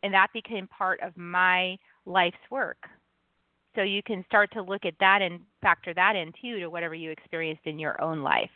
[0.04, 2.78] And that became part of my life's work.
[3.76, 6.94] So you can start to look at that and factor that in too to whatever
[6.94, 8.50] you experienced in your own life.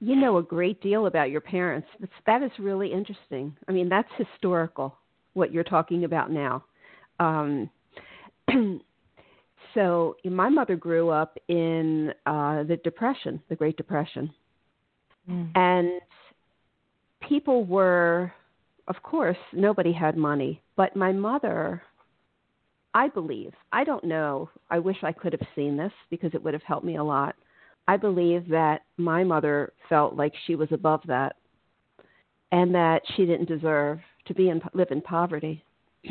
[0.00, 1.88] You know a great deal about your parents.
[2.26, 3.56] That is really interesting.
[3.68, 4.96] I mean, that's historical,
[5.34, 6.64] what you're talking about now.
[7.18, 7.70] Um,
[9.74, 14.30] so my mother grew up in uh, the Depression, the Great Depression
[15.28, 15.50] Mm.
[15.56, 16.00] And
[17.20, 18.32] people were,
[18.88, 21.82] of course, nobody had money, but my mother,
[22.94, 26.54] I believe, I don't know, I wish I could have seen this because it would
[26.54, 27.34] have helped me a lot.
[27.88, 31.36] I believe that my mother felt like she was above that
[32.52, 35.62] and that she didn't deserve to be in live in poverty.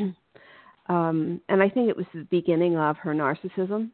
[0.89, 3.89] um, and I think it was the beginning of her narcissism.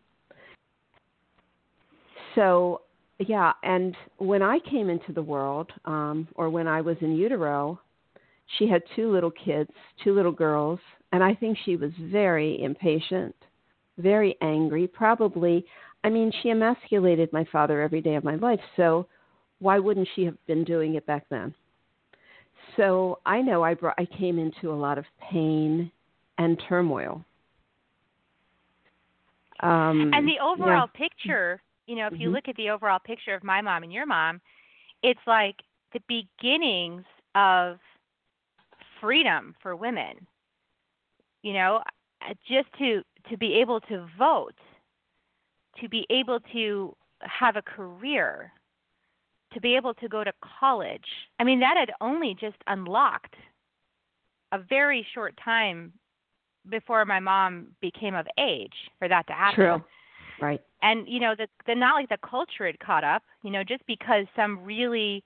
[2.36, 2.82] So
[3.28, 7.80] yeah, and when I came into the world, um, or when I was in utero,
[8.58, 9.72] she had two little kids,
[10.04, 10.80] two little girls,
[11.12, 13.36] and I think she was very impatient,
[13.98, 14.88] very angry.
[14.88, 15.66] Probably,
[16.04, 19.08] I mean, she emasculated my father every day of my life, so
[19.60, 21.54] why wouldn't she have been doing it back then?
[22.78, 25.92] So I know I brought, I came into a lot of pain
[26.38, 27.24] and turmoil.
[29.62, 31.08] Um, and the overall yeah.
[31.08, 32.22] picture you know, if mm-hmm.
[32.22, 34.42] you look at the overall picture of my mom and your mom,
[35.04, 35.56] it's like
[35.94, 37.04] the beginnings
[37.36, 37.78] of
[39.00, 40.28] freedom for women.
[41.44, 41.82] You know,
[42.28, 44.56] uh, just to to be able to vote,
[45.80, 48.52] to be able to have a career,
[49.54, 51.06] to be able to go to college.
[51.40, 53.36] I mean, that had only just unlocked
[54.52, 55.94] a very short time
[56.70, 59.56] before my mom became of age for that to happen.
[59.56, 59.84] True.
[60.40, 60.62] Right.
[60.82, 63.24] And you know, the the not like the culture had caught up.
[63.44, 65.24] You know, just because some really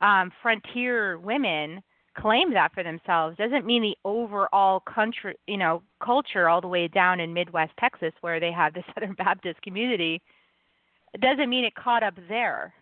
[0.00, 1.82] um, frontier women
[2.16, 6.88] claim that for themselves doesn't mean the overall country, you know, culture all the way
[6.88, 10.20] down in Midwest Texas where they have the Southern Baptist community.
[11.20, 12.74] Doesn't mean it caught up there.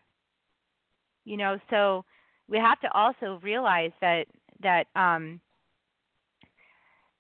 [1.25, 2.05] You know, so
[2.49, 4.27] we have to also realize that
[4.63, 5.41] that um,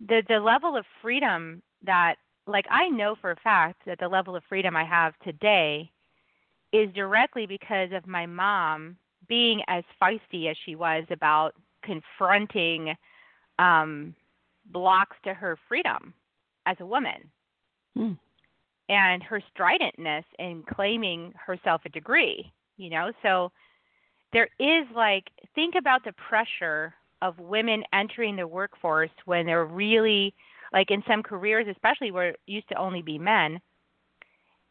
[0.00, 4.36] the the level of freedom that like I know for a fact that the level
[4.36, 5.90] of freedom I have today
[6.72, 8.96] is directly because of my mom
[9.28, 12.94] being as feisty as she was about confronting
[13.58, 14.14] um,
[14.66, 16.14] blocks to her freedom
[16.66, 17.30] as a woman.
[17.96, 18.12] Hmm.
[18.88, 23.52] And her stridentness in claiming herself a degree, you know, so
[24.32, 25.24] there is like
[25.54, 30.34] think about the pressure of women entering the workforce when they're really
[30.72, 33.58] like in some careers especially where it used to only be men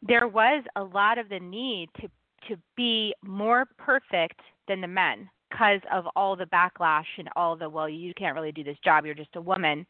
[0.02, 2.08] there was a lot of the need to
[2.48, 7.70] to be more perfect than the men because of all the backlash and all the
[7.70, 9.86] well you can't really do this job you're just a woman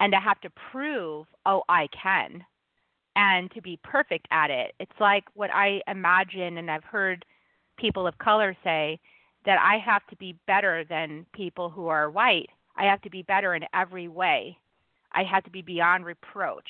[0.00, 2.42] and to have to prove oh I can
[3.14, 7.24] and to be perfect at it it's like what I imagine and I've heard
[7.78, 8.98] people of color say
[9.46, 12.48] that I have to be better than people who are white.
[12.76, 14.58] I have to be better in every way.
[15.16, 16.68] I had to be beyond reproach.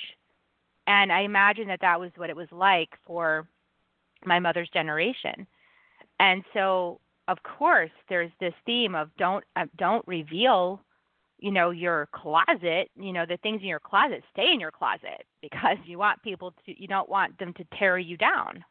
[0.87, 3.47] And I imagine that that was what it was like for
[4.25, 5.47] my mother's generation.
[6.21, 10.81] And so, of course, there's this theme of don't uh, don't reveal,
[11.39, 12.89] you know, your closet.
[12.97, 16.55] You know, the things in your closet stay in your closet because you want people
[16.65, 18.65] to you don't want them to tear you down.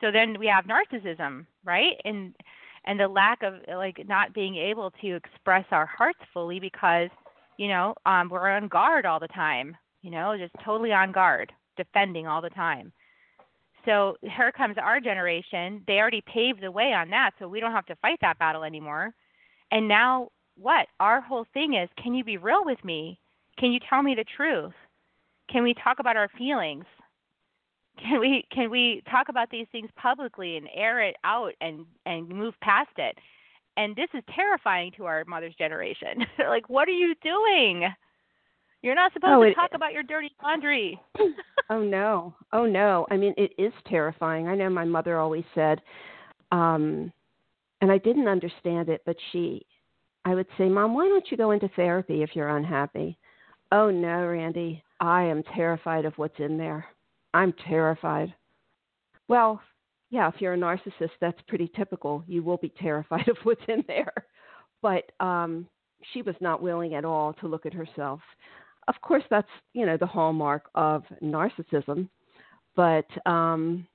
[0.00, 2.00] So then we have narcissism, right?
[2.04, 2.34] And
[2.86, 7.10] and the lack of like not being able to express our hearts fully because
[7.58, 11.52] you know um we're on guard all the time you know just totally on guard
[11.76, 12.92] defending all the time.
[13.84, 15.82] So here comes our generation.
[15.86, 18.64] They already paved the way on that so we don't have to fight that battle
[18.64, 19.12] anymore.
[19.70, 20.86] And now what?
[21.00, 23.18] Our whole thing is can you be real with me?
[23.58, 24.72] Can you tell me the truth?
[25.50, 26.84] Can we talk about our feelings?
[28.00, 32.28] Can we can we talk about these things publicly and air it out and and
[32.28, 33.16] move past it
[33.76, 36.24] and this is terrifying to our mother's generation.
[36.38, 37.88] They're like what are you doing?
[38.82, 41.00] You're not supposed oh, to it, talk about your dirty laundry.
[41.70, 42.34] Oh no.
[42.52, 43.06] Oh no.
[43.10, 44.48] I mean it is terrifying.
[44.48, 45.80] I know my mother always said
[46.52, 47.10] um
[47.80, 49.64] and i didn't understand it but she
[50.26, 53.16] i would say mom why don't you go into therapy if you're unhappy?
[53.72, 54.84] Oh no randi.
[55.00, 56.84] I am terrified of what's in there.
[57.32, 58.34] I'm terrified.
[59.26, 59.60] Well,
[60.14, 62.22] yeah, if you're a narcissist, that's pretty typical.
[62.28, 64.12] You will be terrified of what's in there.
[64.80, 65.66] But um,
[66.12, 68.20] she was not willing at all to look at herself.
[68.86, 72.08] Of course, that's you know the hallmark of narcissism.
[72.76, 73.88] But um,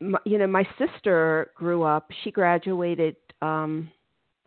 [0.00, 2.08] my, you know, my sister grew up.
[2.22, 3.90] She graduated um,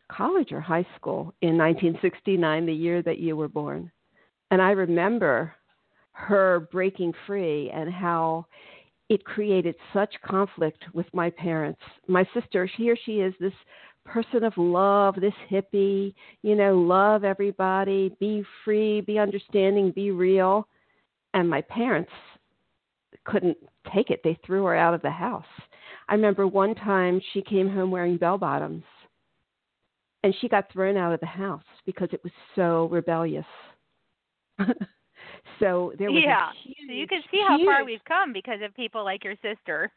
[0.10, 3.92] college or high school in 1969, the year that you were born.
[4.52, 5.54] And I remember
[6.12, 8.46] her breaking free and how
[9.10, 11.82] it created such conflict with my parents.
[12.08, 13.54] My sister, here she is, this
[14.06, 20.68] person of love, this hippie, you know, love everybody, be free, be understanding, be real.
[21.34, 22.12] And my parents
[23.26, 23.58] couldn't
[23.94, 24.22] take it.
[24.24, 25.44] They threw her out of the house.
[26.08, 28.84] I remember one time she came home wearing bell bottoms
[30.24, 33.46] and she got thrown out of the house because it was so rebellious.
[35.60, 36.50] So there was yeah.
[36.64, 39.36] Huge, so you can see how huge, far we've come because of people like your
[39.42, 39.92] sister.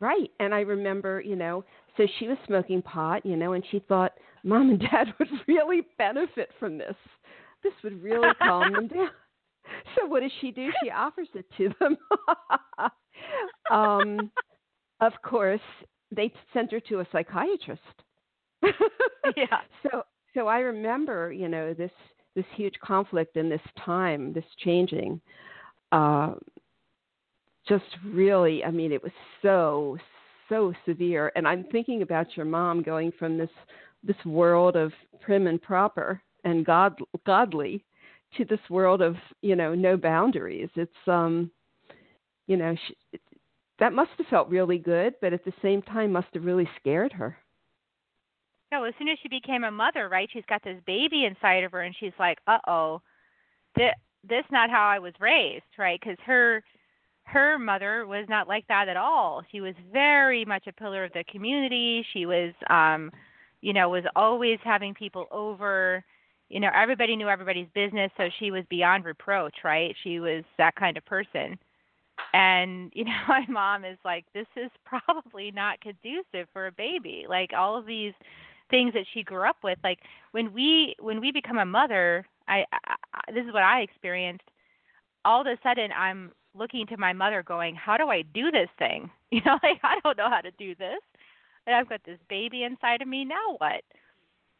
[0.00, 0.30] Right.
[0.40, 1.64] And I remember, you know,
[1.96, 4.12] so she was smoking pot, you know, and she thought
[4.44, 6.96] mom and dad would really benefit from this.
[7.62, 9.08] This would really calm them down.
[9.96, 10.70] So what does she do?
[10.80, 11.96] She offers it to them.
[13.72, 14.30] um,
[15.00, 15.60] of course,
[16.14, 17.82] they sent her to a psychiatrist.
[19.36, 19.62] yeah.
[19.82, 20.04] So
[20.36, 21.90] so I remember, you know, this
[22.36, 25.20] this huge conflict in this time, this changing,
[25.90, 26.34] uh,
[27.68, 29.98] just really, I mean, it was so,
[30.48, 31.32] so severe.
[31.34, 33.50] And I'm thinking about your mom going from this
[34.04, 37.84] this world of prim and proper and god godly
[38.36, 40.68] to this world of you know no boundaries.
[40.76, 41.50] It's um,
[42.46, 43.18] you know, she,
[43.78, 47.12] that must have felt really good, but at the same time must have really scared
[47.12, 47.36] her.
[48.72, 50.28] No, as soon as she became a mother, right?
[50.32, 53.02] She's got this baby inside of her, and she's like, "Uh oh,
[53.76, 53.94] this
[54.28, 56.62] this not how I was raised, right?" Because her
[57.26, 59.42] her mother was not like that at all.
[59.50, 62.06] She was very much a pillar of the community.
[62.12, 63.10] She was, um,
[63.62, 66.04] you know, was always having people over.
[66.48, 69.94] You know, everybody knew everybody's business, so she was beyond reproach, right?
[70.04, 71.58] She was that kind of person.
[72.32, 77.26] And you know, my mom is like, "This is probably not conducive for a baby."
[77.28, 78.14] Like all of these
[78.70, 80.00] things that she grew up with like
[80.32, 84.44] when we when we become a mother I, I this is what i experienced.
[85.24, 88.68] All of a sudden i'm looking to my mother going how do i do this
[88.78, 89.10] thing?
[89.32, 91.00] You know like i don't know how to do this.
[91.66, 93.82] And i've got this baby inside of me now what?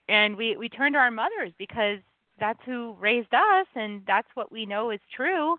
[0.08, 1.98] And we we turn to our mothers because
[2.38, 5.56] that's who raised us and that's what we know is true.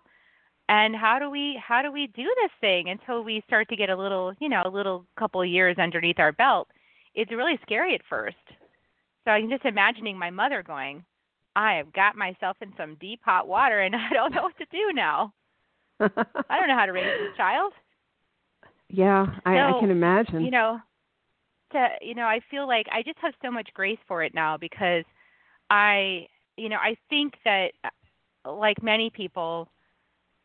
[0.68, 2.90] And how do we how do we do this thing?
[2.90, 6.18] Until we start to get a little you know a little couple of years underneath
[6.18, 6.68] our belt
[7.18, 8.36] it's really scary at first.
[9.24, 11.04] So I'm just imagining my mother going,
[11.56, 14.66] I have got myself in some deep hot water and I don't know what to
[14.70, 15.32] do now.
[16.00, 17.72] I don't know how to raise this child.
[18.88, 20.44] Yeah, I, so, I can imagine.
[20.44, 20.78] You know,
[21.72, 24.56] to you know, I feel like I just have so much grace for it now
[24.56, 25.04] because
[25.68, 29.68] I, you know, I think that uh, like many people,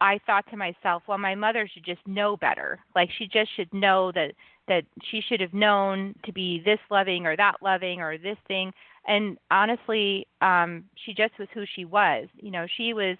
[0.01, 2.79] I thought to myself, well, my mother should just know better.
[2.95, 4.33] Like she just should know that
[4.67, 8.71] that she should have known to be this loving or that loving or this thing.
[9.07, 12.27] And honestly, um, she just was who she was.
[12.35, 13.17] You know, she was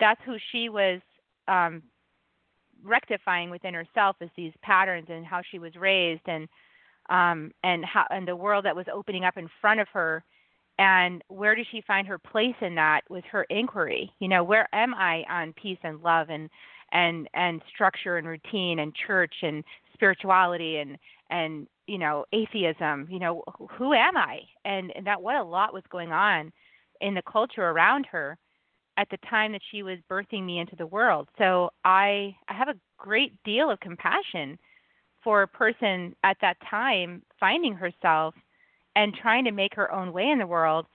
[0.00, 1.00] that's who she was
[1.48, 1.82] um
[2.82, 6.48] rectifying within herself is these patterns and how she was raised and
[7.10, 10.22] um and how and the world that was opening up in front of her
[10.78, 14.68] and where does she find her place in that with her inquiry you know where
[14.74, 16.50] am i on peace and love and
[16.92, 19.64] and and structure and routine and church and
[20.04, 20.98] spirituality and
[21.30, 25.72] and you know atheism you know who am i and and that what a lot
[25.72, 26.52] was going on
[27.00, 28.36] in the culture around her
[28.96, 32.68] at the time that she was birthing me into the world so i i have
[32.68, 34.58] a great deal of compassion
[35.24, 38.34] for a person at that time finding herself
[38.96, 40.86] and trying to make her own way in the world.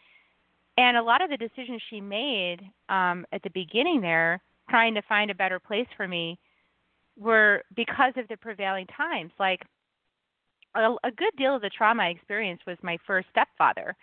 [0.78, 5.02] And a lot of the decisions she made um, at the beginning there, trying to
[5.02, 6.40] find a better place for me,
[7.20, 9.32] were because of the prevailing times.
[9.40, 9.62] Like
[10.76, 13.96] a, a good deal of the trauma I experienced was my first stepfather.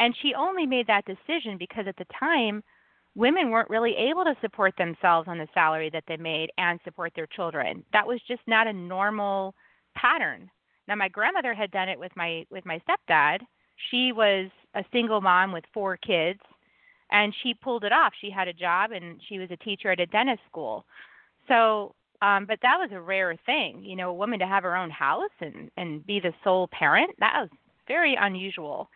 [0.00, 2.62] And she only made that decision because at the time,
[3.14, 7.12] women weren't really able to support themselves on the salary that they made and support
[7.14, 7.84] their children.
[7.92, 9.54] That was just not a normal
[9.94, 10.50] pattern.
[10.88, 13.40] Now my grandmother had done it with my with my stepdad.
[13.90, 16.40] She was a single mom with four kids
[17.10, 18.12] and she pulled it off.
[18.20, 20.84] She had a job and she was a teacher at a dentist school.
[21.48, 24.76] So um but that was a rare thing, you know, a woman to have her
[24.76, 27.10] own house and and be the sole parent.
[27.20, 27.50] That was
[27.88, 28.88] very unusual.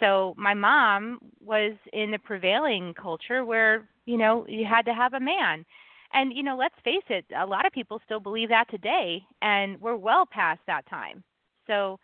[0.00, 5.14] So my mom was in the prevailing culture where, you know, you had to have
[5.14, 5.64] a man
[6.12, 9.80] and you know, let's face it, a lot of people still believe that today, and
[9.80, 11.22] we're well past that time.
[11.66, 11.98] So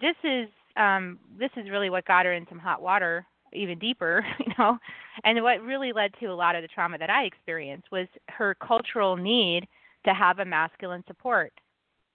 [0.00, 4.24] this is um, this is really what got her in some hot water, even deeper,
[4.38, 4.78] you know.
[5.24, 8.54] And what really led to a lot of the trauma that I experienced was her
[8.54, 9.66] cultural need
[10.04, 11.52] to have a masculine support,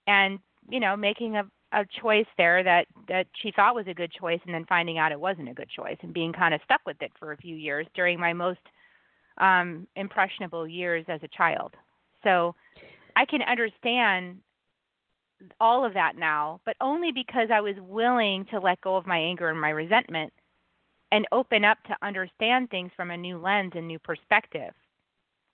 [0.07, 4.11] and you know, making a a choice there that that she thought was a good
[4.11, 6.81] choice and then finding out it wasn't a good choice and being kind of stuck
[6.85, 8.59] with it for a few years during my most
[9.39, 11.73] um, impressionable years as a child.
[12.23, 12.55] So
[13.15, 14.37] I can understand
[15.59, 19.17] all of that now, but only because I was willing to let go of my
[19.17, 20.33] anger and my resentment
[21.11, 24.73] and open up to understand things from a new lens and new perspective.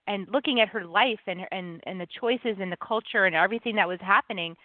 [0.08, 3.76] And looking at her life and and and the choices and the culture and everything
[3.78, 4.56] that was happening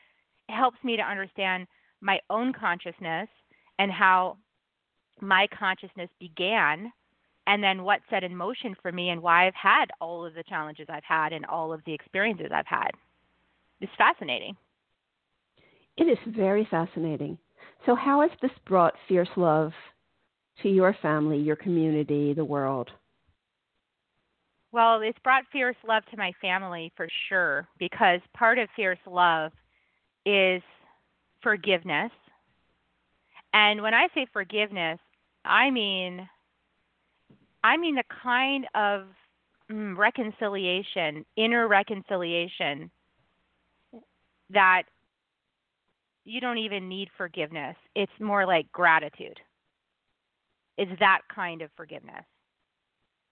[0.49, 1.67] helps me to understand
[2.01, 3.29] my own consciousness
[3.79, 4.37] and how
[5.21, 6.93] my consciousness began
[7.47, 10.43] and then what set in motion for me and why I've had all of the
[10.43, 12.91] challenges I've had and all of the experiences I've had.
[13.81, 14.57] It's fascinating.
[15.97, 17.39] It is very fascinating.
[17.87, 19.73] So, how has this brought fierce love
[20.63, 22.91] to your family, your community, the world?
[24.71, 29.53] Well, it's brought fierce love to my family for sure because part of fierce love
[30.27, 30.63] is
[31.43, 32.11] forgiveness.
[33.55, 34.99] And when I say forgiveness,
[35.45, 36.29] I mean
[37.65, 39.07] I mean the kind of
[39.71, 42.91] mm, reconciliation, inner reconciliation
[44.51, 44.83] that
[46.25, 47.77] you don't even need forgiveness.
[47.95, 49.41] It's more like gratitude.
[50.79, 52.25] It's that kind of forgiveness.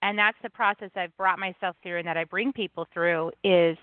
[0.03, 3.78] And that's the process I've brought myself through and that I bring people through is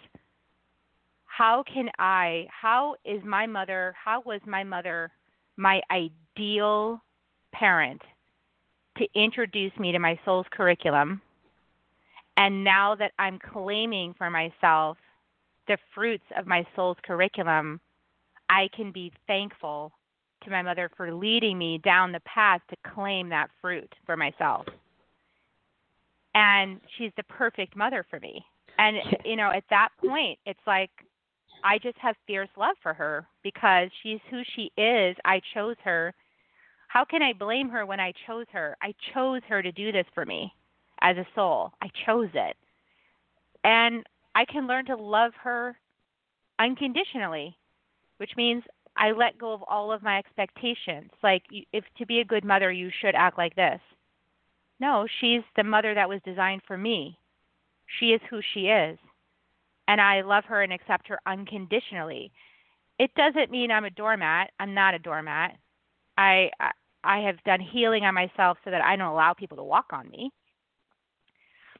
[1.26, 5.12] how can I, how is my mother, how was my mother
[5.58, 7.02] my ideal
[7.54, 8.02] parent
[8.98, 11.22] to introduce me to my soul's curriculum.
[12.38, 14.98] And now that I'm claiming for myself
[15.68, 17.80] the fruits of my soul's curriculum,
[18.50, 19.92] I can be thankful
[20.46, 24.66] to my mother for leading me down the path to claim that fruit for myself.
[26.36, 28.44] And she's the perfect mother for me.
[28.78, 30.90] And, you know, at that point, it's like
[31.64, 35.16] I just have fierce love for her because she's who she is.
[35.26, 36.14] I chose her
[36.94, 38.78] how can I blame her when I chose her?
[38.80, 40.54] I chose her to do this for me
[41.02, 41.72] as a soul.
[41.82, 42.56] I chose it.
[43.64, 45.76] And I can learn to love her
[46.60, 47.58] unconditionally,
[48.18, 48.62] which means
[48.96, 51.12] I let go of all of my expectations.
[51.22, 53.80] Like, if to be a good mother, you should act like this.
[54.80, 57.18] No, she's the mother that was designed for me.
[58.00, 58.98] She is who she is.
[59.88, 62.32] And I love her and accept her unconditionally.
[63.00, 64.52] it doesn't mean I'm a doormat.
[64.60, 65.56] I'm not a doormat.
[66.18, 66.50] I
[67.04, 70.10] I have done healing on myself so that I don't allow people to walk on
[70.10, 70.32] me.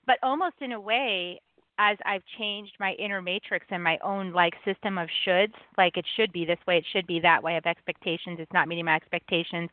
[0.06, 1.40] But almost in a way,
[1.80, 6.06] as I've changed my inner matrix and my own like system of shoulds, like it
[6.16, 8.96] should be this way, it should be that way of expectations, it's not meeting my
[8.96, 9.70] expectations.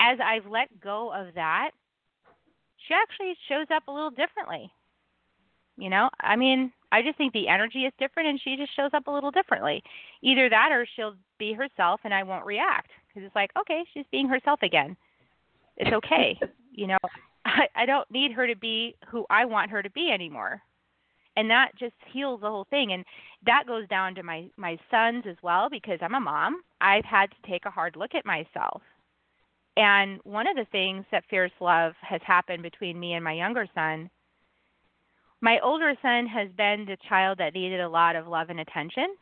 [0.00, 1.70] As I've let go of that,
[2.88, 4.70] she actually shows up a little differently.
[5.76, 8.90] You know, I mean, I just think the energy is different and she just shows
[8.92, 9.82] up a little differently.
[10.22, 14.04] Either that or she'll be herself and I won't react because it's like, okay, she's
[14.10, 14.96] being herself again.
[15.76, 16.38] It's okay.
[16.72, 16.98] you know,
[17.44, 20.62] I, I don't need her to be who I want her to be anymore.
[21.36, 22.92] And that just heals the whole thing.
[22.92, 23.04] And
[23.46, 26.62] that goes down to my my sons as well because I'm a mom.
[26.80, 28.82] I've had to take a hard look at myself.
[29.76, 33.66] And one of the things that fierce love has happened between me and my younger
[33.74, 34.10] son
[35.40, 39.16] my older son has been the child that needed a lot of love and attention.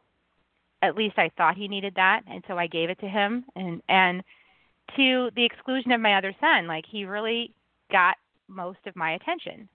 [0.83, 3.83] At least I thought he needed that, and so I gave it to him and
[3.89, 4.23] and
[4.97, 7.53] to the exclusion of my other son, like he really
[7.93, 8.17] got
[8.49, 9.69] most of my attention.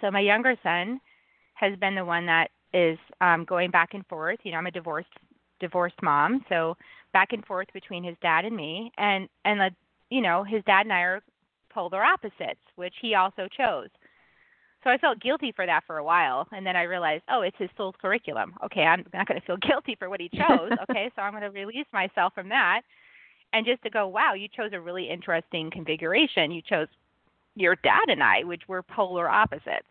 [0.00, 1.00] So my younger son
[1.54, 4.38] has been the one that is um going back and forth.
[4.42, 5.08] You know, I'm a divorced
[5.60, 6.76] divorced mom, so
[7.12, 9.70] back and forth between his dad and me and and the
[10.10, 11.22] you know, his dad and I are
[11.70, 13.88] polar opposites, which he also chose.
[14.84, 17.56] So I felt guilty for that for a while, and then I realized, oh, it's
[17.58, 18.54] his soul's curriculum.
[18.64, 20.70] Okay, I'm not going to feel guilty for what he chose.
[20.90, 22.82] okay, so I'm going to release myself from that,
[23.52, 26.52] and just to go, wow, you chose a really interesting configuration.
[26.52, 26.88] You chose
[27.56, 29.88] your dad and I, which were polar opposites.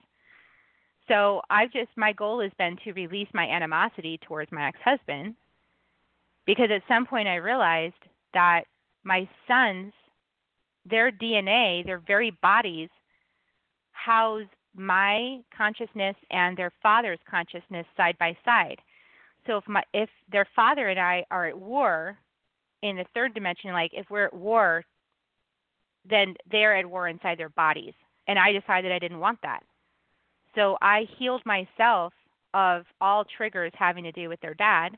[1.07, 5.35] So I've just my goal has been to release my animosity towards my ex-husband,
[6.45, 7.95] because at some point I realized
[8.33, 8.61] that
[9.03, 9.93] my sons,
[10.89, 12.89] their DNA, their very bodies
[13.91, 14.43] house
[14.75, 18.79] my consciousness and their father's consciousness side by side.
[19.47, 22.17] So if my if their father and I are at war
[22.81, 24.83] in the third dimension, like if we're at war,
[26.09, 27.93] then they're at war inside their bodies.
[28.27, 29.61] And I decided I didn't want that.
[30.55, 32.13] So I healed myself
[32.53, 34.97] of all triggers having to do with their dad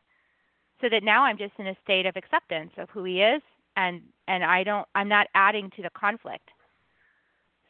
[0.80, 3.42] so that now I'm just in a state of acceptance of who he is
[3.76, 6.50] and and I don't I'm not adding to the conflict.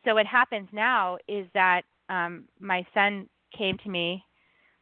[0.05, 4.23] So what happens now is that um, my son came to me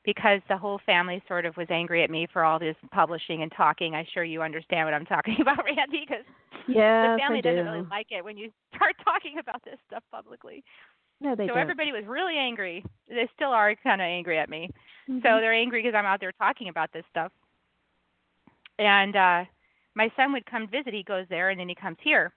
[0.05, 3.51] because the whole family sort of was angry at me for all this publishing and
[3.57, 3.95] talking.
[3.95, 6.25] I'm sure you understand what I'm talking about, Randi, because
[6.67, 7.71] yes, the family doesn't do.
[7.71, 10.63] really like it when you start talking about this stuff publicly.
[11.21, 11.57] No, they so don't.
[11.57, 12.83] everybody was really angry.
[13.07, 14.69] They still are kind of angry at me.
[15.09, 15.19] Mm-hmm.
[15.19, 17.31] So they're angry because I'm out there talking about this stuff.
[18.79, 19.45] And uh
[19.95, 20.93] my son would come visit.
[20.93, 22.33] He goes there and then he comes here.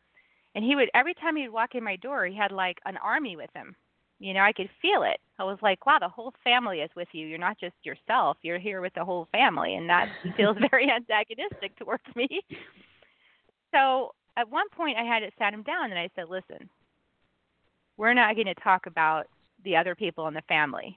[0.55, 3.37] And he would every time he'd walk in my door, he had like an army
[3.37, 3.75] with him
[4.21, 5.21] you know, I could feel it.
[5.39, 7.27] I was like, wow, the whole family is with you.
[7.27, 8.37] You're not just yourself.
[8.43, 12.41] You're here with the whole family, and that feels very antagonistic towards me.
[13.73, 16.71] So at one point, I had to sat him down and I said, listen,
[17.97, 19.27] we're not going to talk about
[19.65, 20.97] the other people in the family.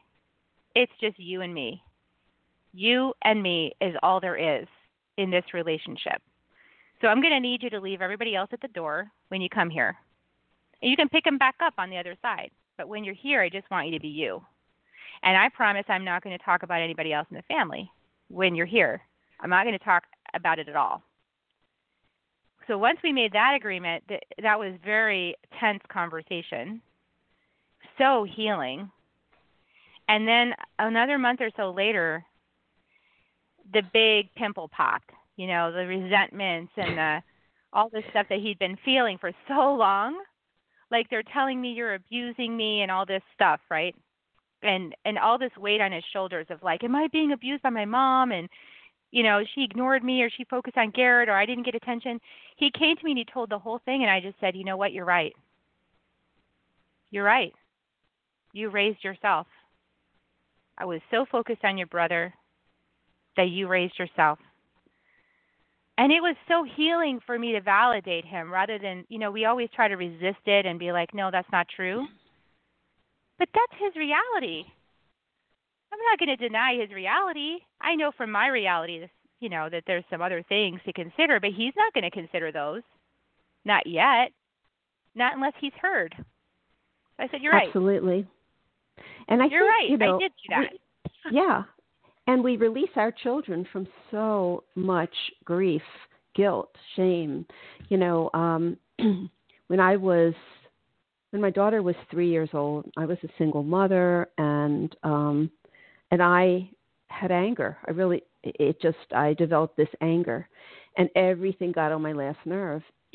[0.76, 1.82] It's just you and me.
[2.72, 4.68] You and me is all there is
[5.18, 6.22] in this relationship.
[7.02, 9.50] So I'm going to need you to leave everybody else at the door when you
[9.50, 9.96] come here.
[10.82, 12.52] And you can pick them back up on the other side.
[12.78, 14.42] But when you're here, I just want you to be you.
[15.24, 17.90] And I promise I'm not going to talk about anybody else in the family
[18.30, 19.02] when you're here.
[19.40, 20.04] I'm not going to talk
[20.36, 21.02] about it at all.
[22.72, 26.82] So once we made that agreement, that, that was very tense conversation,
[27.98, 28.90] so healing.
[30.08, 32.24] And then another month or so later,
[33.74, 35.10] the big pimple popped.
[35.36, 37.18] You know, the resentments and the
[37.74, 40.18] all the stuff that he'd been feeling for so long
[40.92, 43.96] like they're telling me you're abusing me and all this stuff, right?
[44.64, 47.70] And and all this weight on his shoulders of like, am I being abused by
[47.70, 48.32] my mom?
[48.32, 48.48] And
[49.12, 52.20] you know, she ignored me or she focused on Garrett or I didn't get attention.
[52.56, 54.64] He came to me and he told the whole thing and I just said, you
[54.64, 55.34] know what, you're right.
[57.10, 57.54] You're right.
[58.54, 59.48] You raised yourself.
[60.78, 62.34] I was so focused on your brother
[63.38, 64.40] that you raised yourself
[66.02, 69.46] and it was so healing for me to validate him rather than you know we
[69.46, 72.06] always try to resist it and be like no that's not true
[73.38, 74.64] but that's his reality
[75.92, 77.58] i'm not going to deny his reality.
[77.82, 79.08] I know from my reality
[79.40, 82.52] you know that there's some other things to consider but he's not going to consider
[82.52, 82.82] those.
[83.66, 84.32] Not yet.
[85.14, 86.16] Not unless he's heard.
[87.20, 87.68] I said you're right.
[87.68, 88.26] absolutely.
[89.28, 89.90] And i you're think, right.
[89.90, 90.72] you know, i did do that.
[90.72, 91.64] we, yeah.
[92.28, 95.14] And we release our children from so much
[95.44, 95.82] grief,
[96.36, 97.46] guilt, shame.
[97.90, 98.78] You know, um,
[99.68, 100.34] when I was
[101.32, 105.52] when my daughter was three years old, I was a single mother, and um,
[106.12, 106.70] and I
[107.08, 107.78] had anger.
[107.88, 110.48] I really it just I developed this anger,
[110.98, 112.84] and everything got on my last nerve.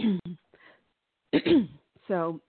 [2.09, 2.41] so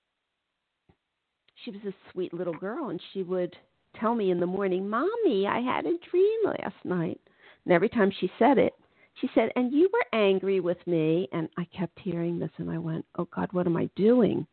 [1.64, 3.56] she was a sweet little girl, and she would
[4.00, 7.20] tell me in the morning, "Mommy, I had a dream last night."
[7.66, 8.74] And every time she said it,
[9.20, 12.78] she said, "And you were angry with me." And I kept hearing this, and I
[12.78, 14.48] went, "Oh God, what am I doing?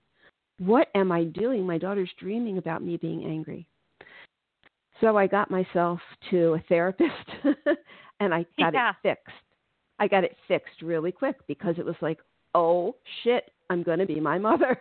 [0.59, 1.67] What am I doing?
[1.67, 3.69] My daughter's dreaming about me being angry."
[5.01, 7.11] So I got myself to a therapist
[8.21, 8.91] and I got yeah.
[8.91, 9.37] it fixed.
[9.99, 12.19] I got it fixed really quick because it was like,
[12.55, 14.77] oh shit, I'm going to be my mother.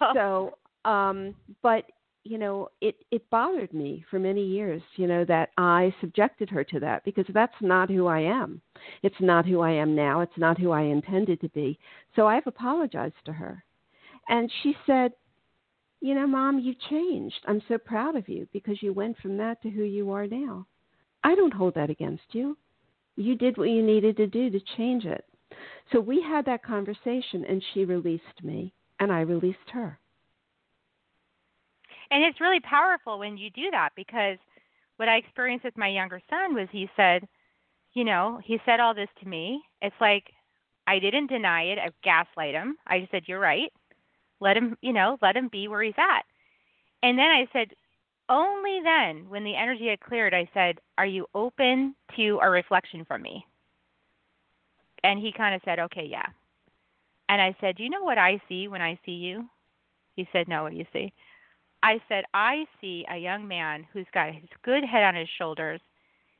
[0.14, 1.84] so, um, but
[2.24, 6.64] you know, it it bothered me for many years, you know, that I subjected her
[6.64, 8.60] to that because that's not who I am.
[9.02, 10.20] It's not who I am now.
[10.20, 11.78] It's not who I intended to be.
[12.16, 13.62] So I've apologized to her.
[14.28, 15.12] And she said,
[16.06, 17.34] you know, mom, you've changed.
[17.48, 20.64] I'm so proud of you because you went from that to who you are now.
[21.24, 22.56] I don't hold that against you.
[23.16, 25.24] You did what you needed to do to change it.
[25.90, 29.98] So we had that conversation, and she released me, and I released her.
[32.12, 34.38] And it's really powerful when you do that because
[34.98, 37.26] what I experienced with my younger son was he said,
[37.94, 39.60] you know, he said all this to me.
[39.82, 40.26] It's like
[40.86, 42.76] I didn't deny it, I gaslight him.
[42.86, 43.72] I just said, You're right.
[44.40, 46.22] Let him, you know, let him be where he's at.
[47.02, 47.68] And then I said,
[48.28, 53.04] only then, when the energy had cleared, I said, Are you open to a reflection
[53.04, 53.46] from me?
[55.04, 56.26] And he kind of said, Okay, yeah.
[57.28, 59.44] And I said, you know what I see when I see you?
[60.14, 61.12] He said, No, what do you see?
[61.82, 65.80] I said, I see a young man who's got his good head on his shoulders.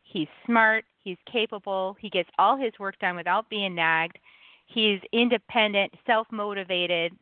[0.02, 4.18] He's smart, he's capable, he gets all his work done without being nagged.
[4.66, 7.12] He's independent, self motivated,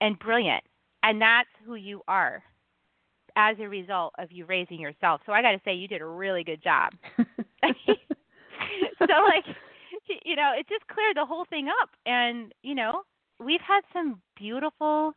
[0.00, 0.62] and brilliant.
[1.02, 2.42] And that's who you are
[3.36, 5.20] as a result of you raising yourself.
[5.26, 6.92] So I got to say, you did a really good job.
[8.98, 9.44] so, like,
[10.24, 11.90] you know, it just cleared the whole thing up.
[12.06, 13.02] And, you know,
[13.38, 15.12] we've had some beautiful,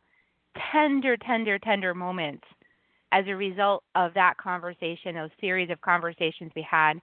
[0.72, 2.44] tender, tender, tender moments
[3.12, 6.94] as a result of that conversation, those series of conversations we had.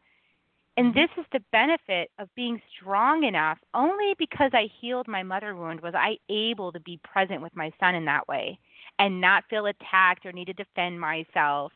[0.78, 3.58] And this is the benefit of being strong enough.
[3.74, 7.72] Only because I healed my mother wound was I able to be present with my
[7.80, 8.60] son in that way
[9.00, 11.72] and not feel attacked or need to defend myself.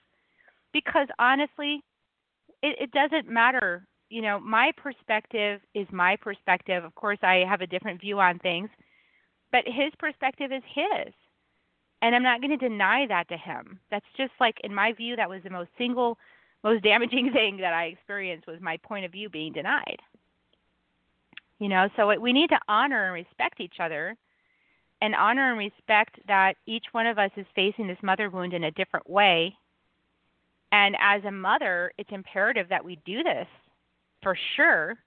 [0.72, 1.84] Because honestly,
[2.62, 3.88] it, it doesn't matter.
[4.10, 6.84] You know, my perspective is my perspective.
[6.84, 8.70] Of course, I have a different view on things,
[9.52, 11.12] but his perspective is his.
[12.04, 13.80] And I'm not going to deny that to him.
[13.90, 16.18] That's just like, in my view, that was the most single
[16.64, 20.00] most damaging thing that I experienced was my point of view being denied.
[21.60, 24.16] You know, so we need to honor and respect each other
[25.02, 28.64] and honor and respect that each one of us is facing this mother wound in
[28.64, 29.56] a different way.
[30.72, 33.48] And as a mother, it's imperative that we do this
[34.24, 34.98] for sure.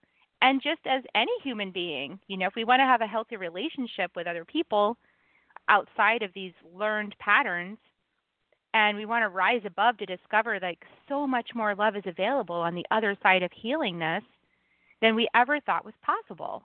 [0.43, 3.37] And just as any human being, you know, if we want to have a healthy
[3.37, 4.97] relationship with other people
[5.69, 7.79] outside of these learned patterns,
[8.75, 12.57] and we want to rise above to discover like so much more love is available
[12.57, 14.25] on the other side of healingness
[15.01, 16.63] than we ever thought was possible.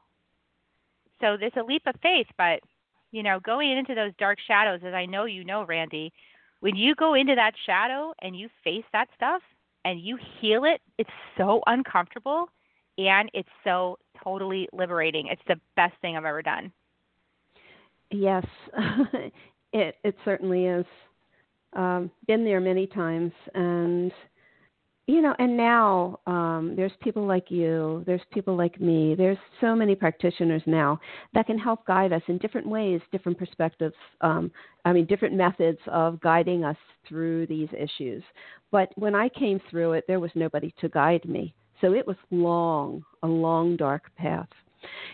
[1.22, 2.60] So there's a leap of faith, but
[3.12, 6.12] you know, going into those dark shadows, as I know you know, Randi,
[6.60, 9.42] when you go into that shadow and you face that stuff
[9.86, 12.50] and you heal it, it's so uncomfortable
[12.98, 15.28] and it's so totally liberating.
[15.28, 16.72] It's the best thing I've ever done.
[18.12, 18.46] Yes,
[19.74, 20.86] it it certainly is
[21.74, 24.12] um, been there many times, and
[25.10, 29.76] you know, and now um, there's people like you, there's people like me, there's so
[29.76, 31.00] many practitioners now
[31.34, 33.96] that can help guide us in different ways, different perspectives.
[34.22, 34.52] Um,
[34.86, 38.22] I mean, different methods of guiding us through these issues.
[38.72, 42.18] But when I came through it, there was nobody to guide me, so it was
[42.30, 44.50] long, a long dark path.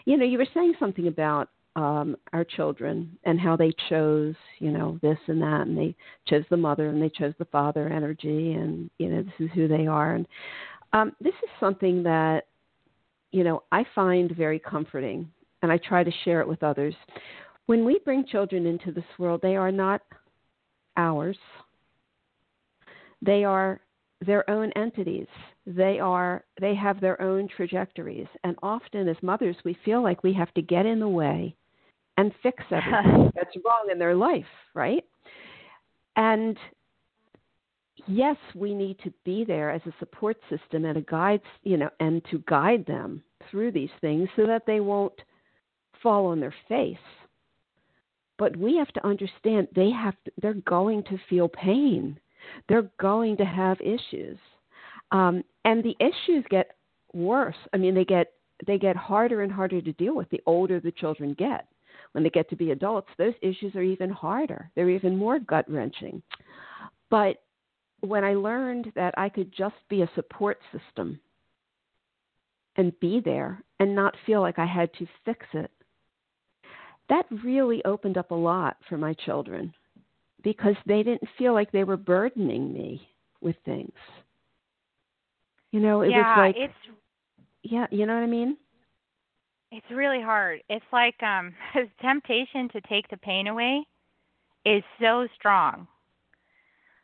[0.03, 4.71] You know, you were saying something about um, our children and how they chose, you
[4.71, 5.95] know, this and that, and they
[6.27, 9.67] chose the mother and they chose the father energy, and you know, this is who
[9.67, 10.15] they are.
[10.15, 10.27] And
[10.93, 12.47] um, this is something that,
[13.31, 15.29] you know, I find very comforting,
[15.61, 16.95] and I try to share it with others.
[17.65, 20.01] When we bring children into this world, they are not
[20.95, 21.37] ours.
[23.21, 23.81] They are
[24.25, 25.27] their own entities
[25.65, 30.31] they are they have their own trajectories and often as mothers we feel like we
[30.33, 31.55] have to get in the way
[32.17, 35.03] and fix everything that's wrong in their life, right?
[36.15, 36.57] And
[38.07, 41.89] yes, we need to be there as a support system and a guide, you know,
[41.99, 45.19] and to guide them through these things so that they won't
[46.01, 46.97] fall on their face.
[48.37, 52.19] But we have to understand they have to, they're going to feel pain.
[52.67, 54.37] They're going to have issues.
[55.11, 56.71] Um, and the issues get
[57.13, 57.55] worse.
[57.73, 58.33] I mean, they get
[58.67, 61.67] they get harder and harder to deal with the older the children get.
[62.15, 64.71] When they get to be adults, those issues are even harder.
[64.73, 66.23] They're even more gut wrenching.
[67.09, 67.43] But
[67.99, 71.19] when I learned that I could just be a support system
[72.77, 75.69] and be there and not feel like I had to fix it,
[77.09, 79.73] that really opened up a lot for my children
[80.41, 83.09] because they didn't feel like they were burdening me
[83.41, 83.91] with things.
[85.71, 86.73] You know, it yeah, was like it's
[87.63, 88.55] yeah, you know what I mean?
[89.71, 90.61] It's really hard.
[90.69, 93.85] It's like um the temptation to take the pain away
[94.65, 95.87] is so strong.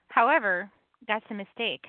[0.08, 0.70] However,
[1.08, 1.86] that's a mistake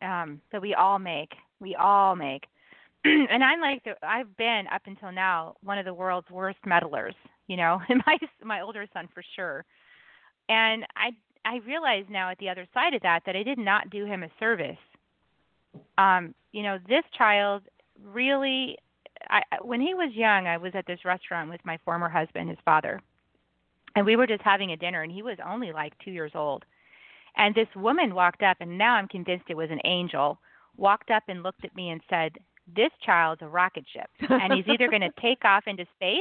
[0.00, 1.32] um that we all make.
[1.60, 2.44] We all make.
[3.04, 7.14] and I'm like the, I've been up until now one of the world's worst meddlers,
[7.48, 9.64] you know, and my my older son for sure.
[10.48, 11.10] And I
[11.44, 14.22] I realize now at the other side of that that I did not do him
[14.22, 14.76] a service.
[15.98, 17.62] Um, you know, this child
[18.04, 18.76] really
[19.28, 22.58] I when he was young, I was at this restaurant with my former husband, his
[22.64, 23.00] father.
[23.94, 26.64] And we were just having a dinner and he was only like 2 years old.
[27.36, 30.38] And this woman walked up and now I'm convinced it was an angel.
[30.76, 32.32] Walked up and looked at me and said,
[32.74, 36.20] "This child's a rocket ship and he's either going to take off into space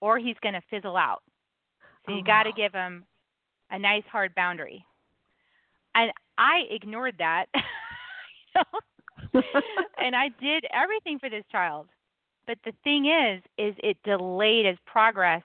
[0.00, 1.22] or he's going to fizzle out.
[2.06, 2.56] So oh, you oh, got to wow.
[2.56, 3.04] give him
[3.70, 4.84] a nice hard boundary."
[5.94, 7.46] And I ignored that.
[7.54, 7.62] you
[8.72, 8.80] know?
[9.98, 11.88] and I did everything for this child.
[12.50, 15.44] But the thing is, is it delayed his progress.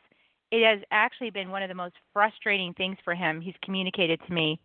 [0.49, 3.41] It has actually been one of the most frustrating things for him.
[3.41, 4.59] He's communicated to me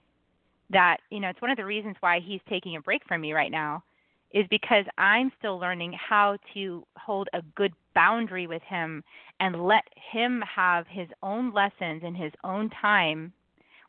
[0.70, 3.34] that, you know, it's one of the reasons why he's taking a break from me
[3.34, 3.84] right now
[4.32, 9.05] is because I'm still learning how to hold a good boundary with him
[9.38, 13.34] and let him have his own lessons in his own time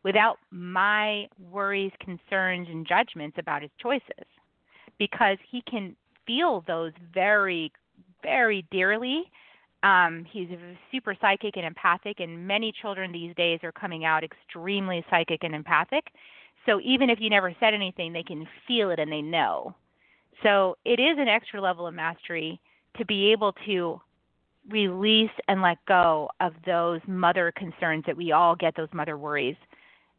[0.03, 4.27] without my worries, concerns, and judgments about his choices
[4.99, 5.95] because he can
[6.27, 7.71] feel those very,
[8.24, 9.24] very dearly.
[9.84, 10.47] Um, he's
[10.91, 15.55] super psychic and empathic, and many children these days are coming out extremely psychic and
[15.55, 16.05] empathic.
[16.65, 19.74] So even if you never said anything, they can feel it and they know.
[20.43, 22.59] So it is an extra level of mastery
[22.97, 23.99] to be able to
[24.69, 29.55] release and let go of those mother concerns that we all get, those mother worries,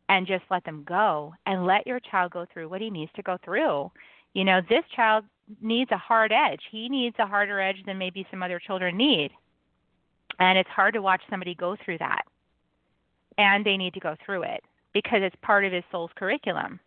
[0.09, 3.22] and just let them go and let your child go through what he needs to
[3.22, 3.90] go through.
[4.34, 5.24] You know, this child
[5.61, 6.61] needs a hard edge.
[6.70, 9.30] He needs a harder edge than maybe some other children need.
[10.38, 12.22] And it's hard to watch somebody go through that.
[13.38, 14.62] And they need to go through it
[14.93, 16.80] because it's part of his soul's curriculum.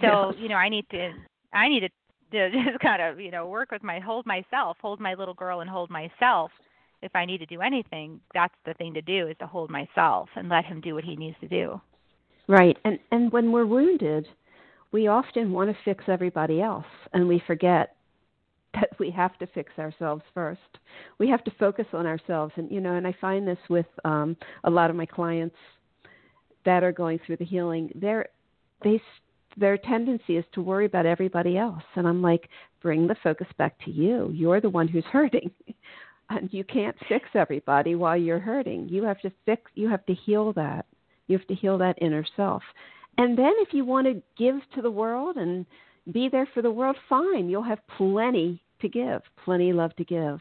[0.00, 0.34] So, Yes.
[0.40, 1.12] you know, I need to
[1.52, 1.88] I need to,
[2.50, 5.60] to just kind of, you know, work with my hold myself, hold my little girl
[5.60, 6.50] and hold myself.
[7.00, 10.28] If I need to do anything, that's the thing to do is to hold myself
[10.34, 11.80] and let him do what he needs to do.
[12.48, 12.76] Right.
[12.84, 14.26] And and when we're wounded,
[14.92, 17.96] we often want to fix everybody else and we forget
[18.74, 20.60] that we have to fix ourselves first.
[21.18, 24.36] We have to focus on ourselves and you know, and I find this with um
[24.64, 25.56] a lot of my clients
[26.64, 27.90] that are going through the healing.
[27.94, 28.26] Their
[28.82, 29.00] they
[29.56, 32.48] their tendency is to worry about everybody else and I'm like
[32.80, 34.30] bring the focus back to you.
[34.32, 35.50] You're the one who's hurting.
[36.30, 38.90] And you can't fix everybody while you're hurting.
[38.90, 40.84] You have to fix you have to heal that.
[41.26, 42.62] You have to heal that inner self.
[43.18, 45.66] And then if you want to give to the world and
[46.12, 47.48] be there for the world, fine.
[47.48, 50.40] You'll have plenty to give, plenty love to give.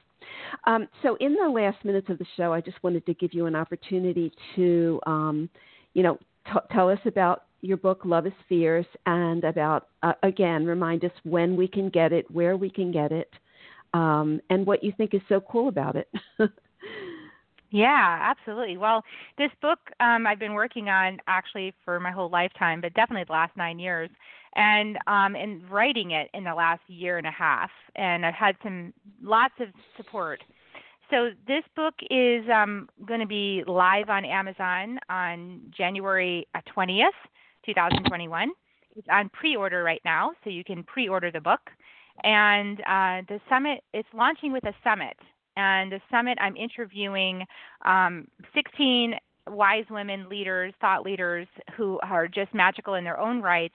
[0.65, 3.47] Um, so in the last minutes of the show, I just wanted to give you
[3.47, 5.49] an opportunity to, um,
[5.93, 10.65] you know, t- tell us about your book, Love is Fierce, and about, uh, again,
[10.65, 13.33] remind us when we can get it, where we can get it,
[13.93, 16.09] um, and what you think is so cool about it.
[17.69, 18.77] Yeah, absolutely.
[18.77, 19.03] Well,
[19.37, 23.33] this book um, I've been working on actually for my whole lifetime, but definitely the
[23.33, 24.09] last nine years,
[24.55, 27.69] and um, and writing it in the last year and a half.
[27.95, 30.41] And I've had some lots of support.
[31.09, 37.15] So this book is um, going to be live on Amazon on January uh, twentieth,
[37.65, 38.51] two thousand twenty-one.
[38.95, 41.61] It's on pre-order right now, so you can pre-order the book.
[42.23, 45.17] And uh, the summit, it's launching with a summit
[45.57, 47.43] and the summit, I'm interviewing
[47.83, 49.15] um, 16
[49.47, 53.73] wise women leaders, thought leaders who are just magical in their own rights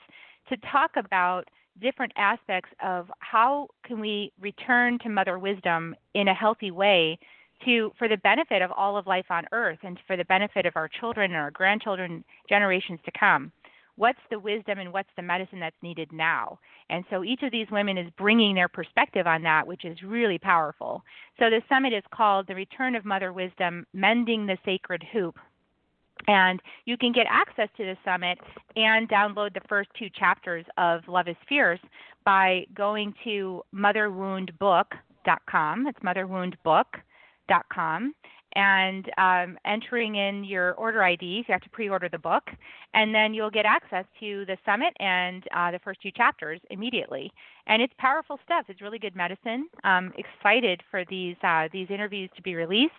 [0.49, 1.49] to talk about
[1.81, 7.19] different aspects of how can we return to mother wisdom in a healthy way
[7.65, 10.77] to for the benefit of all of life on earth and for the benefit of
[10.77, 13.51] our children and our grandchildren generations to come
[13.97, 16.59] what's the wisdom and what's the medicine that's needed now.
[16.91, 20.39] And so each of these women is bringing their perspective on that, which is really
[20.39, 21.03] powerful.
[21.39, 25.37] So the summit is called The Return of Mother Wisdom Mending the Sacred Hoop.
[26.29, 28.39] And you can get access to the summit
[28.77, 31.81] and download the first two chapters of Love is Fierce
[32.25, 35.87] by going to motherwoundbook.com.
[35.89, 38.15] It's motherwoundbook.com
[38.55, 41.23] and um, entering in your order IDs.
[41.23, 42.51] You have to pre-order the book,
[42.95, 47.33] and then you'll get access to the summit and uh, the first two chapters immediately.
[47.67, 48.67] And it's powerful stuff.
[48.69, 49.69] It's really good medicine.
[49.85, 52.93] Um, excited for these uh, these interviews to be released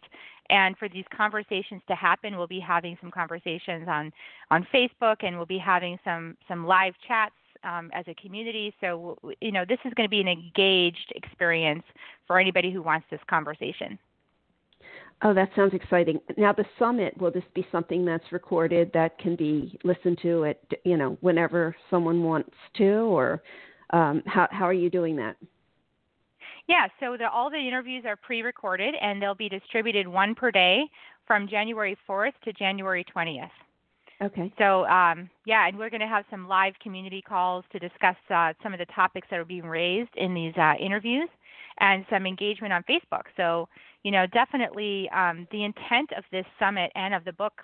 [0.50, 2.38] and for these conversations to happen.
[2.38, 4.12] We'll be having some conversations on
[4.52, 8.74] on Facebook, and we'll be having some some live chats um, as a community.
[8.82, 11.84] So, you know, this is going to be an engaged experience
[12.28, 13.98] for anybody who wants this conversation.
[15.22, 16.20] Oh, that sounds exciting.
[16.38, 20.60] Now, the summit will this be something that's recorded that can be listened to at
[20.84, 23.42] you know whenever someone wants to, or
[23.92, 25.38] um, how how are you doing that?
[26.68, 30.84] Yeah, so the, all the interviews are pre-recorded and they'll be distributed one per day
[31.28, 33.50] from January 4th to January 20th.
[34.22, 34.54] Okay.
[34.58, 38.54] So um, yeah, and we're going to have some live community calls to discuss uh,
[38.62, 41.28] some of the topics that are being raised in these uh, interviews,
[41.80, 43.24] and some engagement on Facebook.
[43.38, 43.68] So
[44.04, 47.62] you know, definitely um, the intent of this summit and of the book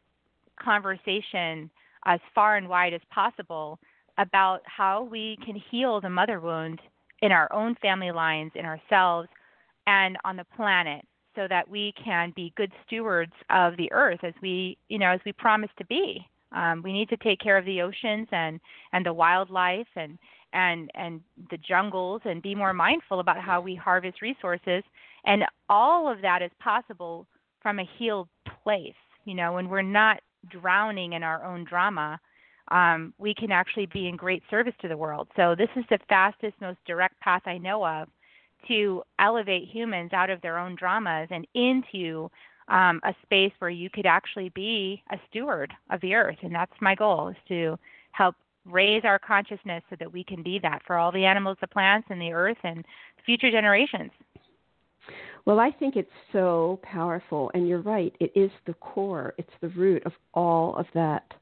[0.62, 1.70] conversation
[2.06, 3.78] as far and wide as possible
[4.18, 6.80] about how we can heal the mother wound
[7.22, 9.28] in our own family lines, in ourselves,
[9.88, 11.04] and on the planet
[11.36, 15.20] so that we can be good stewards of the earth as we you know as
[15.26, 18.60] we promise to be um, we need to take care of the oceans and
[18.94, 20.18] and the wildlife and
[20.54, 21.22] and and
[21.52, 24.84] the jungles and be more mindful about how we harvest resources.
[25.26, 27.28] And all of that is possible
[27.62, 28.30] from a healed
[28.64, 28.94] place
[29.26, 32.20] you know when we're not drowning in our own drama
[32.72, 35.28] um, we can actually be in great service to the world.
[35.36, 38.08] So this is the fastest most direct path i know of
[38.68, 42.30] to elevate humans out of their own dramas and into
[42.68, 46.38] um, a space where you could actually be a steward of the earth.
[46.44, 47.78] And that's my goal is to
[48.12, 48.36] help
[48.66, 52.08] raise our consciousness so that we can be that for all the animals, the plants,
[52.10, 52.86] and the earth and
[53.26, 54.12] future generations.
[55.46, 58.16] Well, I think it's so powerful, and you're right.
[58.20, 61.34] It is the core, it's the root of all of that.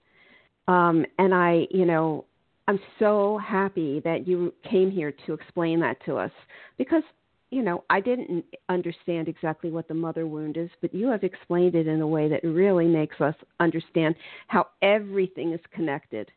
[0.68, 2.26] Um, and I, you know,
[2.68, 6.32] I'm so happy that you came here to explain that to us
[6.78, 7.03] because,
[7.49, 11.76] you know, I didn't understand exactly what the mother wound is, but you have explained
[11.76, 14.15] it in a way that really makes us understand
[14.47, 16.30] how everything is connected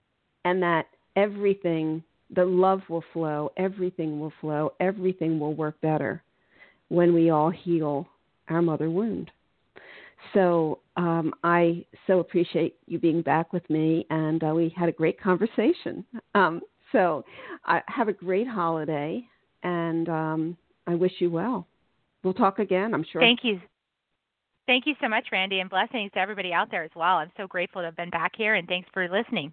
[0.45, 0.86] and that
[1.16, 2.03] everything,
[2.34, 6.22] the love will flow, everything will flow, everything will work better
[6.88, 8.07] when we all heal
[8.49, 9.30] our mother wound.
[10.34, 14.93] So um, I so appreciate you being back with me, and uh, we had a
[14.93, 16.05] great conversation.
[16.34, 16.61] Um,
[16.93, 17.24] so
[17.64, 19.24] I have a great holiday,
[19.62, 21.66] and um, I wish you well.
[22.22, 23.22] We'll talk again, I'm sure.
[23.22, 23.61] Thank you.
[24.66, 27.16] Thank you so much, Randi, and blessings to everybody out there as well.
[27.16, 29.53] I'm so grateful to have been back here, and thanks for listening.